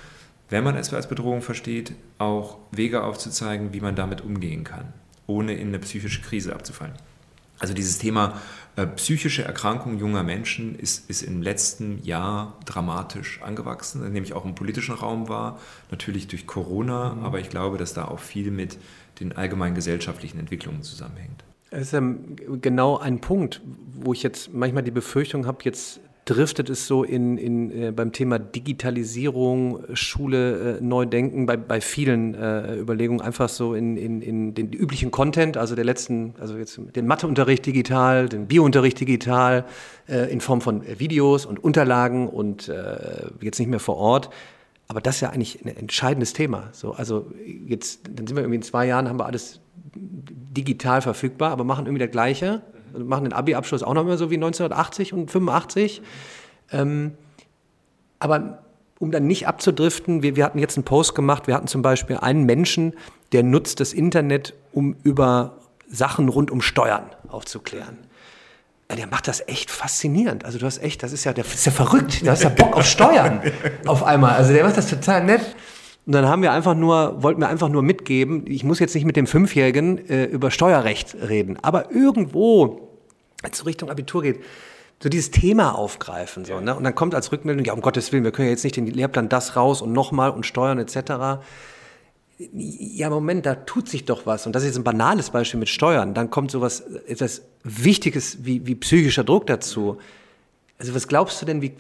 [0.49, 4.93] wenn man es als Bedrohung versteht, auch Wege aufzuzeigen, wie man damit umgehen kann,
[5.27, 6.95] ohne in eine psychische Krise abzufallen.
[7.62, 8.40] Also dieses Thema
[8.75, 14.56] äh, psychische Erkrankung junger Menschen ist, ist im letzten Jahr dramatisch angewachsen, nämlich auch im
[14.56, 15.60] politischen Raum war,
[15.92, 17.25] natürlich durch Corona, mhm.
[17.25, 18.79] aber ich glaube, dass da auch viel mit
[19.21, 21.44] den allgemeinen gesellschaftlichen Entwicklungen zusammenhängt.
[21.71, 23.60] Das ist ähm, genau ein Punkt,
[23.94, 28.12] wo ich jetzt manchmal die Befürchtung habe, jetzt driftet es so in, in, äh, beim
[28.12, 34.23] Thema Digitalisierung, Schule äh, neu denken, bei, bei vielen äh, Überlegungen einfach so in, in,
[34.23, 39.64] in den üblichen Content, also der letzten, also jetzt den Matheunterricht digital, den Biounterricht digital,
[40.08, 44.31] äh, in Form von Videos und Unterlagen und äh, jetzt nicht mehr vor Ort.
[44.87, 46.68] Aber das ist ja eigentlich ein entscheidendes Thema.
[46.73, 47.33] So, also
[47.66, 49.60] jetzt, dann sind wir irgendwie in zwei Jahren, haben wir alles
[49.94, 52.62] digital verfügbar, aber machen irgendwie das Gleiche
[52.99, 56.03] machen den Abi-Abschluss auch noch immer so wie 1980 und 85.
[56.71, 57.13] Ähm,
[58.19, 58.63] aber
[58.99, 62.19] um dann nicht abzudriften, wir, wir hatten jetzt einen Post gemacht, wir hatten zum Beispiel
[62.19, 62.95] einen Menschen,
[63.33, 67.99] der nutzt das Internet, um über Sachen rund um Steuern aufzuklären.
[68.88, 70.45] Ja, der macht das echt faszinierend.
[70.45, 72.77] Also du hast echt, das ist ja, der ist ja verrückt, der hast ja Bock
[72.77, 73.40] auf Steuern
[73.87, 74.37] auf einmal.
[74.37, 75.57] Also der macht das total nett.
[76.05, 79.05] Und dann haben wir einfach nur, wollten wir einfach nur mitgeben, ich muss jetzt nicht
[79.05, 82.88] mit dem Fünfjährigen äh, über Steuerrecht reden, aber irgendwo,
[83.42, 84.40] als es Richtung Abitur geht,
[85.00, 86.44] so dieses Thema aufgreifen.
[86.44, 86.75] So, ne?
[86.77, 88.87] Und dann kommt als Rückmeldung, ja, um Gottes Willen, wir können ja jetzt nicht den
[88.87, 91.42] Lehrplan das raus und nochmal und Steuern etc.
[92.38, 94.46] Ja, Moment, da tut sich doch was.
[94.46, 96.15] Und das ist jetzt ein banales Beispiel mit Steuern.
[96.15, 99.98] Dann kommt sowas, etwas Wichtiges wie, wie psychischer Druck dazu.
[100.79, 101.75] Also was glaubst du denn, wie,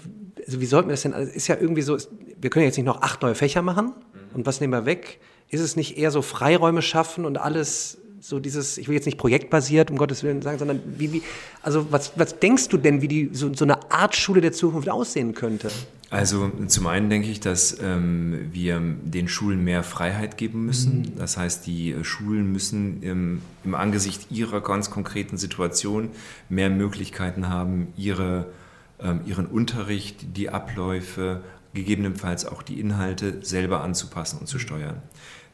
[0.44, 1.96] also wie sollten wir das denn, also ist ja irgendwie so,
[2.40, 3.92] wir können jetzt nicht noch acht neue Fächer machen
[4.34, 5.20] und was nehmen wir weg?
[5.48, 9.18] Ist es nicht eher so Freiräume schaffen und alles so dieses, ich will jetzt nicht
[9.18, 11.22] projektbasiert, um Gottes Willen sagen, sondern wie, wie
[11.60, 14.88] also was, was denkst du denn, wie die, so, so eine Art Schule der Zukunft
[14.88, 15.70] aussehen könnte?
[16.08, 21.00] Also zum einen denke ich, dass ähm, wir den Schulen mehr Freiheit geben müssen.
[21.00, 21.16] Mhm.
[21.16, 26.10] Das heißt, die äh, Schulen müssen im, im, Angesicht ihrer ganz konkreten Situation
[26.48, 28.46] mehr Möglichkeiten haben, ihre,
[29.00, 31.40] ähm, ihren Unterricht, die Abläufe
[31.74, 35.02] gegebenenfalls auch die Inhalte selber anzupassen und zu steuern.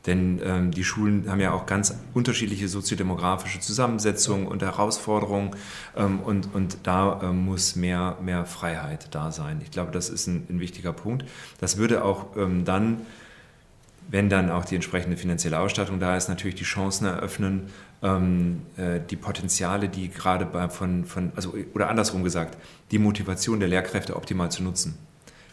[0.06, 5.50] Denn ähm, die Schulen haben ja auch ganz unterschiedliche soziodemografische Zusammensetzungen und Herausforderungen
[5.96, 9.60] ähm, und, und da ähm, muss mehr, mehr Freiheit da sein.
[9.62, 11.24] Ich glaube, das ist ein, ein wichtiger Punkt.
[11.60, 13.02] Das würde auch ähm, dann,
[14.08, 17.66] wenn dann auch die entsprechende finanzielle Ausstattung da ist, natürlich die Chancen eröffnen,
[18.02, 22.56] ähm, äh, die Potenziale, die gerade bei, von, von, also, oder andersrum gesagt,
[22.92, 24.96] die Motivation der Lehrkräfte optimal zu nutzen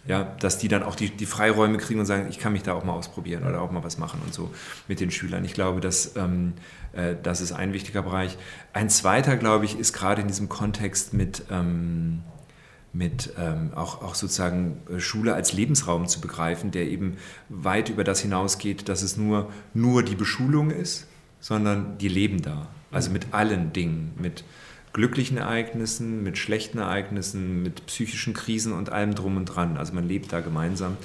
[0.08, 2.74] ja, dass die dann auch die, die Freiräume kriegen und sagen, ich kann mich da
[2.74, 4.52] auch mal ausprobieren oder auch mal was machen und so
[4.88, 5.44] mit den Schülern.
[5.46, 6.54] Ich glaube, dass, ähm,
[6.94, 8.38] äh, das ist ein wichtiger Bereich.
[8.74, 12.22] Ein zweiter, glaube ich, ist gerade in diesem Kontext mit, ähm,
[12.94, 17.18] mit ähm, auch, auch sozusagen äh, Schule als Lebensraum zu begreifen, der eben
[17.50, 21.08] weit über das hinausgeht, dass es nur, nur die Beschulung ist,
[21.40, 22.68] sondern die leben da.
[22.92, 24.44] Also mit allen Dingen, mit
[24.96, 29.76] glücklichen Ereignissen, mit schlechten Ereignissen, mit psychischen Krisen und allem drum und dran.
[29.76, 30.96] Also man lebt da gemeinsam,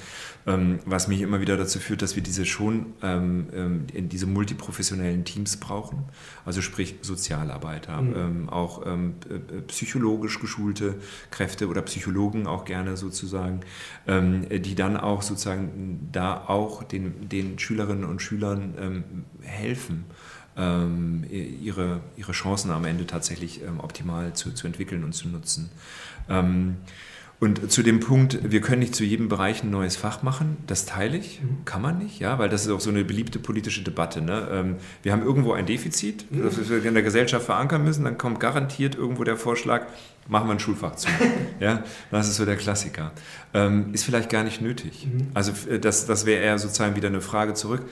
[0.46, 4.26] ähm, was mich immer wieder dazu führt, dass wir diese schon ähm, ähm, in diese
[4.26, 6.04] multiprofessionellen Teams brauchen.
[6.44, 8.48] Also sprich Sozialarbeiter, mhm.
[8.48, 8.86] auch
[9.66, 10.94] psychologisch geschulte
[11.30, 13.60] Kräfte oder Psychologen auch gerne sozusagen,
[14.06, 20.06] die dann auch sozusagen da auch den, den Schülerinnen und Schülern helfen
[20.56, 25.70] ähm, ihre, ihre Chancen am Ende tatsächlich ähm, optimal zu, zu entwickeln und zu nutzen.
[26.28, 26.76] Ähm,
[27.40, 30.84] und zu dem Punkt, wir können nicht zu jedem Bereich ein neues Fach machen, das
[30.84, 31.64] teile ich, mhm.
[31.64, 34.20] kann man nicht, ja, weil das ist auch so eine beliebte politische Debatte.
[34.20, 34.46] Ne?
[34.52, 36.42] Ähm, wir haben irgendwo ein Defizit, mhm.
[36.44, 39.86] das wir in der Gesellschaft verankern müssen, dann kommt garantiert irgendwo der Vorschlag,
[40.28, 41.08] machen wir ein Schulfach zu.
[41.60, 43.12] ja, das ist so der Klassiker.
[43.54, 45.06] Ähm, ist vielleicht gar nicht nötig.
[45.06, 45.28] Mhm.
[45.32, 47.86] Also äh, das, das wäre eher sozusagen wieder eine Frage zurück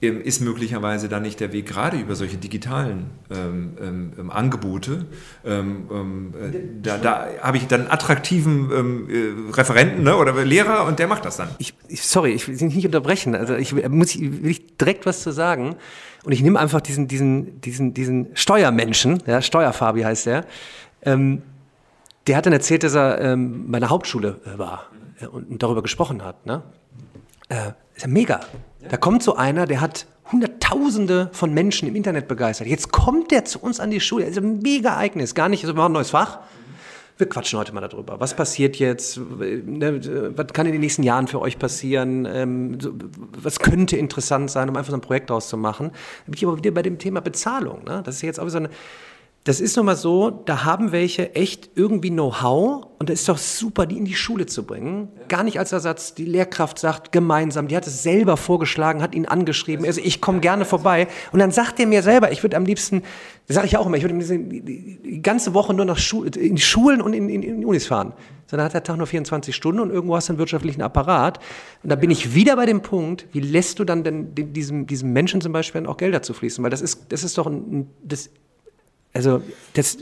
[0.00, 5.06] ist möglicherweise dann nicht der Weg, gerade über solche digitalen ähm, ähm, ähm Angebote.
[5.44, 10.86] Ähm, ähm, äh, da, da habe ich dann attraktiven ähm, äh, Referenten ne, oder Lehrer
[10.86, 11.48] und der macht das dann.
[11.58, 13.34] Ich, ich, sorry, ich will Sie nicht unterbrechen.
[13.34, 15.74] Also ich muss will ich direkt was zu sagen.
[16.24, 20.44] Und ich nehme einfach diesen, diesen, diesen, diesen Steuermenschen, ja, Steuerfabi heißt der,
[22.28, 24.86] der hat dann erzählt, dass er bei einer Hauptschule äh, war
[25.20, 26.46] äh, und, und darüber gesprochen hat.
[26.46, 26.62] Ne?
[27.48, 28.40] Äh, ist ja mega.
[28.88, 32.68] Da kommt so einer, der hat Hunderttausende von Menschen im Internet begeistert.
[32.68, 34.24] Jetzt kommt der zu uns an die Schule.
[34.24, 35.34] Das ist ein mega Ereignis.
[35.34, 36.40] Gar nicht, also wir machen ein neues Fach.
[37.16, 38.20] Wir quatschen heute mal darüber.
[38.20, 39.18] Was passiert jetzt?
[39.18, 42.26] Ne, was kann in den nächsten Jahren für euch passieren?
[42.26, 42.78] Ähm,
[43.36, 45.88] was könnte interessant sein, um einfach so ein Projekt daraus zu machen?
[45.88, 47.82] Da bin ich aber wieder bei dem Thema Bezahlung.
[47.84, 48.02] Ne?
[48.04, 48.70] Das ist jetzt auch so eine
[49.48, 53.38] das ist nun mal so, da haben welche echt irgendwie Know-how und es ist doch
[53.38, 55.08] super, die in die Schule zu bringen.
[55.28, 56.12] Gar nicht als Ersatz.
[56.12, 59.86] Die Lehrkraft sagt gemeinsam, die hat es selber vorgeschlagen, hat ihn angeschrieben.
[59.86, 61.08] Also ich komme gerne vorbei.
[61.32, 63.04] Und dann sagt er mir selber, ich würde am liebsten,
[63.46, 66.60] das sage ich auch immer, ich würde die ganze Woche nur nach Schu in die
[66.60, 68.12] Schulen und in, in, in Unis fahren.
[68.48, 71.38] Sondern hat der Tag nur 24 Stunden und irgendwo hast du einen wirtschaftlichen Apparat.
[71.82, 75.14] Und da bin ich wieder bei dem Punkt, wie lässt du dann denn diesem, diesem
[75.14, 76.62] Menschen zum Beispiel auch Gelder zu fließen?
[76.62, 78.28] Weil das ist, das ist doch ein, das
[79.18, 79.42] also
[79.74, 79.98] das.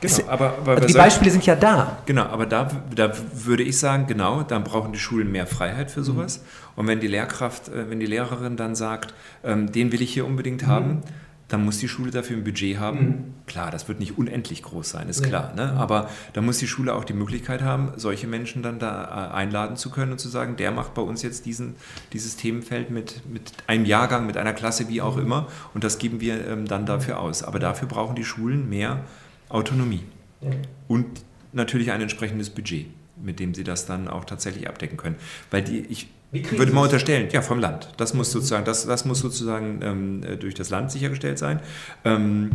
[0.00, 2.02] Genau, aber, aber also die Beispiele sind ja da.
[2.04, 6.04] Genau, aber da, da würde ich sagen, genau, dann brauchen die Schulen mehr Freiheit für
[6.04, 6.40] sowas.
[6.40, 6.44] Mhm.
[6.76, 9.14] Und wenn die Lehrkraft, äh, wenn die Lehrerin dann sagt,
[9.44, 10.66] ähm, den will ich hier unbedingt mhm.
[10.66, 11.02] haben,
[11.48, 12.98] dann muss die Schule dafür ein Budget haben.
[12.98, 13.34] Mhm.
[13.46, 15.28] Klar, das wird nicht unendlich groß sein, ist ja.
[15.28, 15.54] klar.
[15.54, 15.72] Ne?
[15.74, 19.76] Aber da muss die Schule auch die Möglichkeit haben, solche Menschen dann da äh, einladen
[19.76, 21.76] zu können und zu sagen, der macht bei uns jetzt diesen,
[22.12, 25.22] dieses Themenfeld mit, mit einem Jahrgang, mit einer Klasse, wie auch mhm.
[25.22, 25.48] immer.
[25.74, 27.42] Und das geben wir ähm, dann dafür aus.
[27.42, 29.04] Aber dafür brauchen die Schulen mehr
[29.50, 30.02] Autonomie.
[30.40, 30.50] Ja.
[30.88, 31.06] Und
[31.52, 32.86] natürlich ein entsprechendes Budget,
[33.22, 35.16] mit dem sie das dann auch tatsächlich abdecken können.
[35.50, 37.88] Weil die, ich würde mal unterstellen, ja, vom Land.
[37.96, 41.60] Das muss sozusagen, das, das muss sozusagen ähm, durch das Land sichergestellt sein.
[42.04, 42.50] Ähm,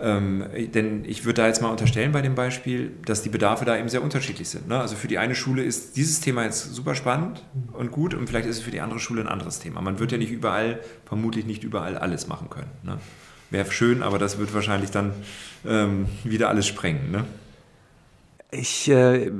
[0.00, 3.76] ähm, denn ich würde da jetzt mal unterstellen bei dem Beispiel, dass die Bedarfe da
[3.76, 4.68] eben sehr unterschiedlich sind.
[4.68, 4.80] Ne?
[4.80, 8.48] Also für die eine Schule ist dieses Thema jetzt super spannend und gut und vielleicht
[8.48, 9.80] ist es für die andere Schule ein anderes Thema.
[9.80, 12.70] Man wird ja nicht überall, vermutlich nicht überall alles machen können.
[12.82, 12.98] Ne?
[13.50, 15.12] Wäre schön, aber das wird wahrscheinlich dann
[15.66, 17.10] ähm, wieder alles sprengen.
[17.10, 17.24] Ne?
[18.50, 19.30] Ich äh,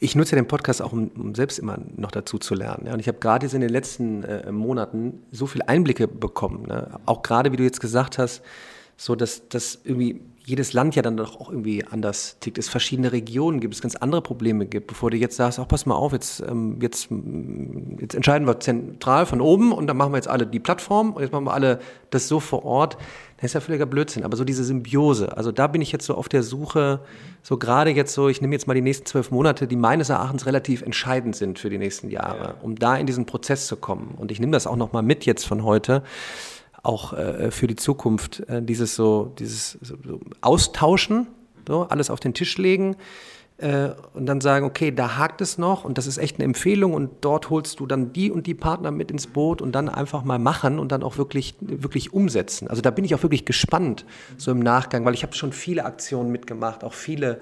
[0.00, 2.86] ich nutze den Podcast auch, um, um, selbst immer noch dazu zu lernen.
[2.86, 2.94] Ja.
[2.94, 6.66] Und ich habe gerade in den letzten äh, Monaten so viele Einblicke bekommen.
[6.66, 6.98] Ne.
[7.06, 8.42] Auch gerade, wie du jetzt gesagt hast,
[8.96, 12.58] so dass, dass irgendwie jedes Land ja dann doch auch irgendwie anders tickt.
[12.58, 15.86] Es verschiedene Regionen gibt, es ganz andere Probleme gibt, bevor du jetzt sagst, ach pass
[15.86, 17.08] mal auf, jetzt, ähm, jetzt,
[17.98, 21.22] jetzt entscheiden wir zentral von oben und dann machen wir jetzt alle die Plattform und
[21.22, 21.78] jetzt machen wir alle
[22.10, 22.98] das so vor Ort.
[23.38, 24.22] Das ist ja völliger Blödsinn.
[24.22, 27.00] Aber so diese Symbiose, also da bin ich jetzt so auf der Suche,
[27.42, 30.44] so gerade jetzt so, ich nehme jetzt mal die nächsten zwölf Monate, die meines Erachtens
[30.44, 34.14] relativ entscheidend sind für die nächsten Jahre, um da in diesen Prozess zu kommen.
[34.18, 36.02] Und ich nehme das auch nochmal mit jetzt von heute
[36.84, 41.26] auch äh, für die Zukunft äh, dieses so, dieses so, so Austauschen,
[41.66, 42.96] so, alles auf den Tisch legen
[43.58, 46.92] äh, und dann sagen, okay, da hakt es noch und das ist echt eine Empfehlung
[46.92, 50.24] und dort holst du dann die und die Partner mit ins Boot und dann einfach
[50.24, 52.68] mal machen und dann auch wirklich, wirklich umsetzen.
[52.68, 54.04] Also da bin ich auch wirklich gespannt,
[54.36, 57.40] so im Nachgang, weil ich habe schon viele Aktionen mitgemacht, auch viele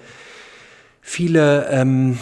[1.03, 2.19] viele ähm,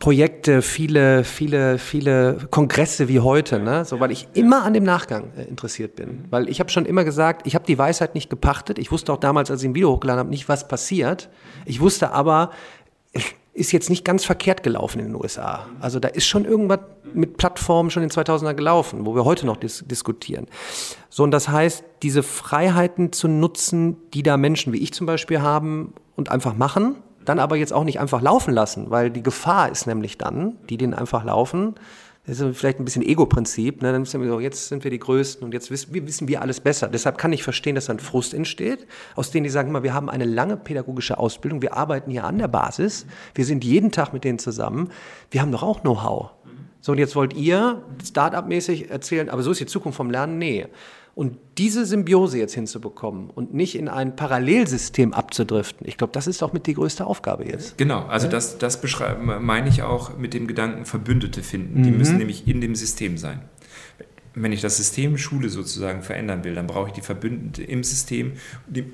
[0.00, 3.84] Projekte, viele, viele, viele Kongresse wie heute, ne?
[3.84, 6.24] so, weil ich immer an dem Nachgang äh, interessiert bin.
[6.30, 8.78] Weil ich habe schon immer gesagt, ich habe die Weisheit nicht gepachtet.
[8.78, 11.28] Ich wusste auch damals, als ich ein Video hochgeladen habe, nicht, was passiert.
[11.66, 12.50] Ich wusste aber,
[13.52, 15.66] ist jetzt nicht ganz verkehrt gelaufen in den USA.
[15.78, 16.80] Also da ist schon irgendwas
[17.12, 20.46] mit Plattformen schon in 2000er gelaufen, wo wir heute noch dis diskutieren.
[21.10, 25.42] So, und das heißt, diese Freiheiten zu nutzen, die da Menschen wie ich zum Beispiel
[25.42, 29.70] haben und einfach machen, dann aber jetzt auch nicht einfach laufen lassen, weil die Gefahr
[29.70, 31.74] ist nämlich dann, die den einfach laufen,
[32.26, 33.90] das ist vielleicht ein bisschen Ego-Prinzip, ne?
[33.90, 36.40] dann müssen wir so, jetzt sind wir die Größten und jetzt wissen wir, wissen wir
[36.40, 36.86] alles besser.
[36.86, 40.08] Deshalb kann ich verstehen, dass dann Frust entsteht, aus denen die sagen immer, wir haben
[40.08, 44.22] eine lange pädagogische Ausbildung, wir arbeiten hier an der Basis, wir sind jeden Tag mit
[44.22, 44.90] denen zusammen,
[45.32, 46.30] wir haben doch auch Know-how.
[46.80, 50.38] So, und jetzt wollt ihr Start-up-mäßig erzählen, aber so ist die Zukunft vom Lernen?
[50.38, 50.66] Nee.
[51.14, 56.42] Und diese Symbiose jetzt hinzubekommen und nicht in ein Parallelsystem abzudriften, ich glaube, das ist
[56.42, 57.76] auch mit die größte Aufgabe jetzt.
[57.76, 58.80] Genau, also das, das
[59.18, 61.80] meine ich auch mit dem Gedanken Verbündete finden.
[61.80, 61.82] Mhm.
[61.84, 63.42] Die müssen nämlich in dem System sein.
[64.34, 68.32] Wenn ich das System Schule sozusagen verändern will, dann brauche ich die Verbündete im System.
[68.66, 68.90] Die,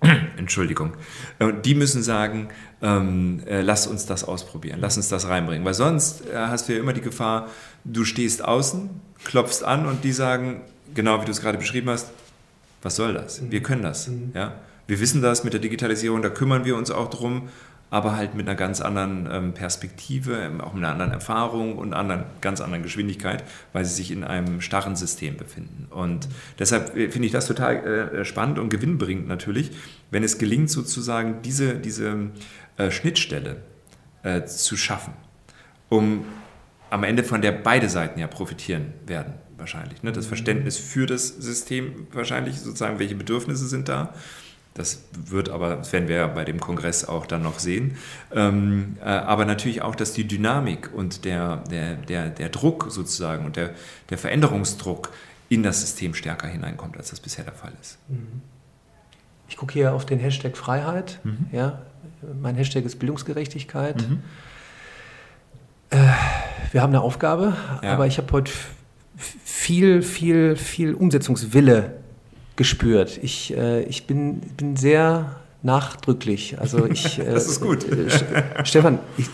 [0.36, 0.92] Entschuldigung.
[1.40, 2.48] Äh, die müssen sagen,
[2.80, 5.64] ähm, äh, lass uns das ausprobieren, lass uns das reinbringen.
[5.64, 7.48] Weil sonst äh, hast du ja immer die Gefahr,
[7.84, 8.90] du stehst außen,
[9.24, 10.60] klopfst an und die sagen,
[10.94, 12.10] genau wie du es gerade beschrieben hast,
[12.82, 13.42] was soll das?
[13.50, 14.08] Wir können das.
[14.08, 14.32] Mhm.
[14.34, 14.54] Ja?
[14.86, 17.48] Wir wissen das mit der Digitalisierung, da kümmern wir uns auch drum,
[17.90, 21.94] aber halt mit einer ganz anderen ähm, Perspektive, ähm, auch mit einer anderen Erfahrung und
[21.94, 25.86] einer ganz anderen Geschwindigkeit, weil sie sich in einem starren System befinden.
[25.90, 26.28] Und
[26.58, 29.70] deshalb äh, finde ich das total äh, spannend und gewinnbringend natürlich,
[30.10, 32.30] wenn es gelingt, sozusagen diese, diese
[32.76, 33.56] äh, Schnittstelle
[34.46, 35.12] zu schaffen,
[35.90, 36.24] um
[36.88, 39.34] am Ende von der beide Seiten ja profitieren werden
[39.64, 40.02] wahrscheinlich.
[40.02, 40.12] Ne?
[40.12, 44.12] Das Verständnis für das System wahrscheinlich, sozusagen, welche Bedürfnisse sind da.
[44.74, 47.96] Das wird aber, das werden wir ja bei dem Kongress auch dann noch sehen.
[48.32, 53.46] Ähm, äh, aber natürlich auch, dass die Dynamik und der, der, der, der Druck sozusagen
[53.46, 53.70] und der,
[54.10, 55.12] der Veränderungsdruck
[55.48, 57.98] in das System stärker hineinkommt, als das bisher der Fall ist.
[58.08, 58.42] Mhm.
[59.48, 61.20] Ich gucke hier auf den Hashtag Freiheit.
[61.22, 61.46] Mhm.
[61.52, 61.82] Ja,
[62.42, 64.08] mein Hashtag ist Bildungsgerechtigkeit.
[64.08, 64.22] Mhm.
[65.90, 65.96] Äh,
[66.72, 67.92] wir haben eine Aufgabe, ja.
[67.92, 68.50] aber ich habe heute
[69.54, 71.92] viel, viel, viel Umsetzungswille
[72.56, 73.18] gespürt.
[73.22, 76.58] Ich, äh, ich bin, bin sehr nachdrücklich.
[76.60, 77.90] Also ich, äh, das ist gut.
[77.90, 78.10] Äh,
[78.64, 79.28] Stefan, ich,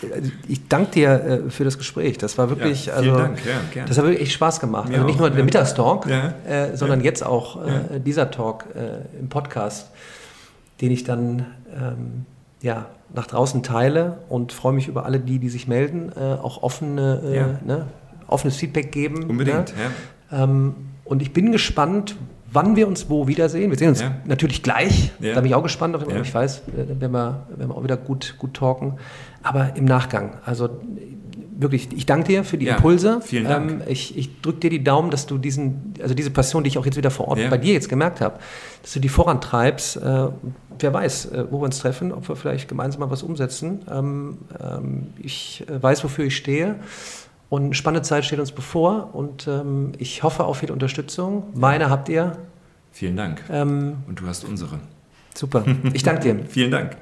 [0.47, 2.17] ich danke dir äh, für das Gespräch.
[2.19, 3.39] Das war wirklich, ja, also, Dank.
[3.45, 4.89] Ja, das hat wirklich echt Spaß gemacht.
[4.89, 6.33] Mir also nicht auch, nur der Mittagstalk, ja.
[6.47, 8.65] Äh, sondern jetzt auch äh, dieser Talk
[9.19, 9.89] im Podcast,
[10.79, 12.25] den ich dann ähm,
[12.61, 17.59] ja, nach draußen teile und freue mich über alle die, die sich melden, auch offene,
[17.65, 17.87] ne,
[18.31, 19.23] offenes Feedback geben.
[19.29, 19.83] Unbedingt, ne?
[20.31, 20.43] ja.
[20.43, 20.75] Ähm,
[21.05, 22.15] und ich bin gespannt,
[22.53, 23.69] wann wir uns wo wiedersehen.
[23.71, 24.15] Wir sehen uns Ja.
[24.25, 25.11] natürlich gleich.
[25.19, 25.35] Ja.
[25.35, 26.19] Da bin ich auch gespannt, auf, Ja.
[26.21, 26.61] ich weiß, äh,
[26.99, 28.97] wenn wir, wenn wir auch wieder gut, gut talken.
[29.43, 30.33] Aber im Nachgang.
[30.45, 30.69] Also
[31.57, 33.19] wirklich, ich danke dir für die Ja, Impulse.
[33.23, 33.71] vielen Dank.
[33.71, 36.77] Ähm, ich ich drücke dir die Daumen, dass du diesen, also diese Passion, die ich
[36.77, 37.49] auch jetzt wieder vor Ort Ja.
[37.49, 38.39] bei dir jetzt gemerkt habe,
[38.81, 39.97] dass du die vorantreibst.
[39.97, 40.27] Äh,
[40.79, 43.81] wer weiß, äh, wo wir uns treffen, ob wir vielleicht gemeinsam mal was umsetzen.
[43.91, 46.75] Ähm, ähm, ich äh, weiß, wofür ich stehe.
[47.51, 51.43] Und eine spannende Zeit steht uns bevor und ähm, ich hoffe auf viel Unterstützung.
[51.53, 52.37] Meine habt ihr.
[52.93, 53.43] Vielen Dank.
[53.49, 54.79] Ähm, Und du hast unsere.
[55.35, 55.65] super.
[55.91, 56.45] Ich danke dir.
[56.49, 56.95] Vielen Dank.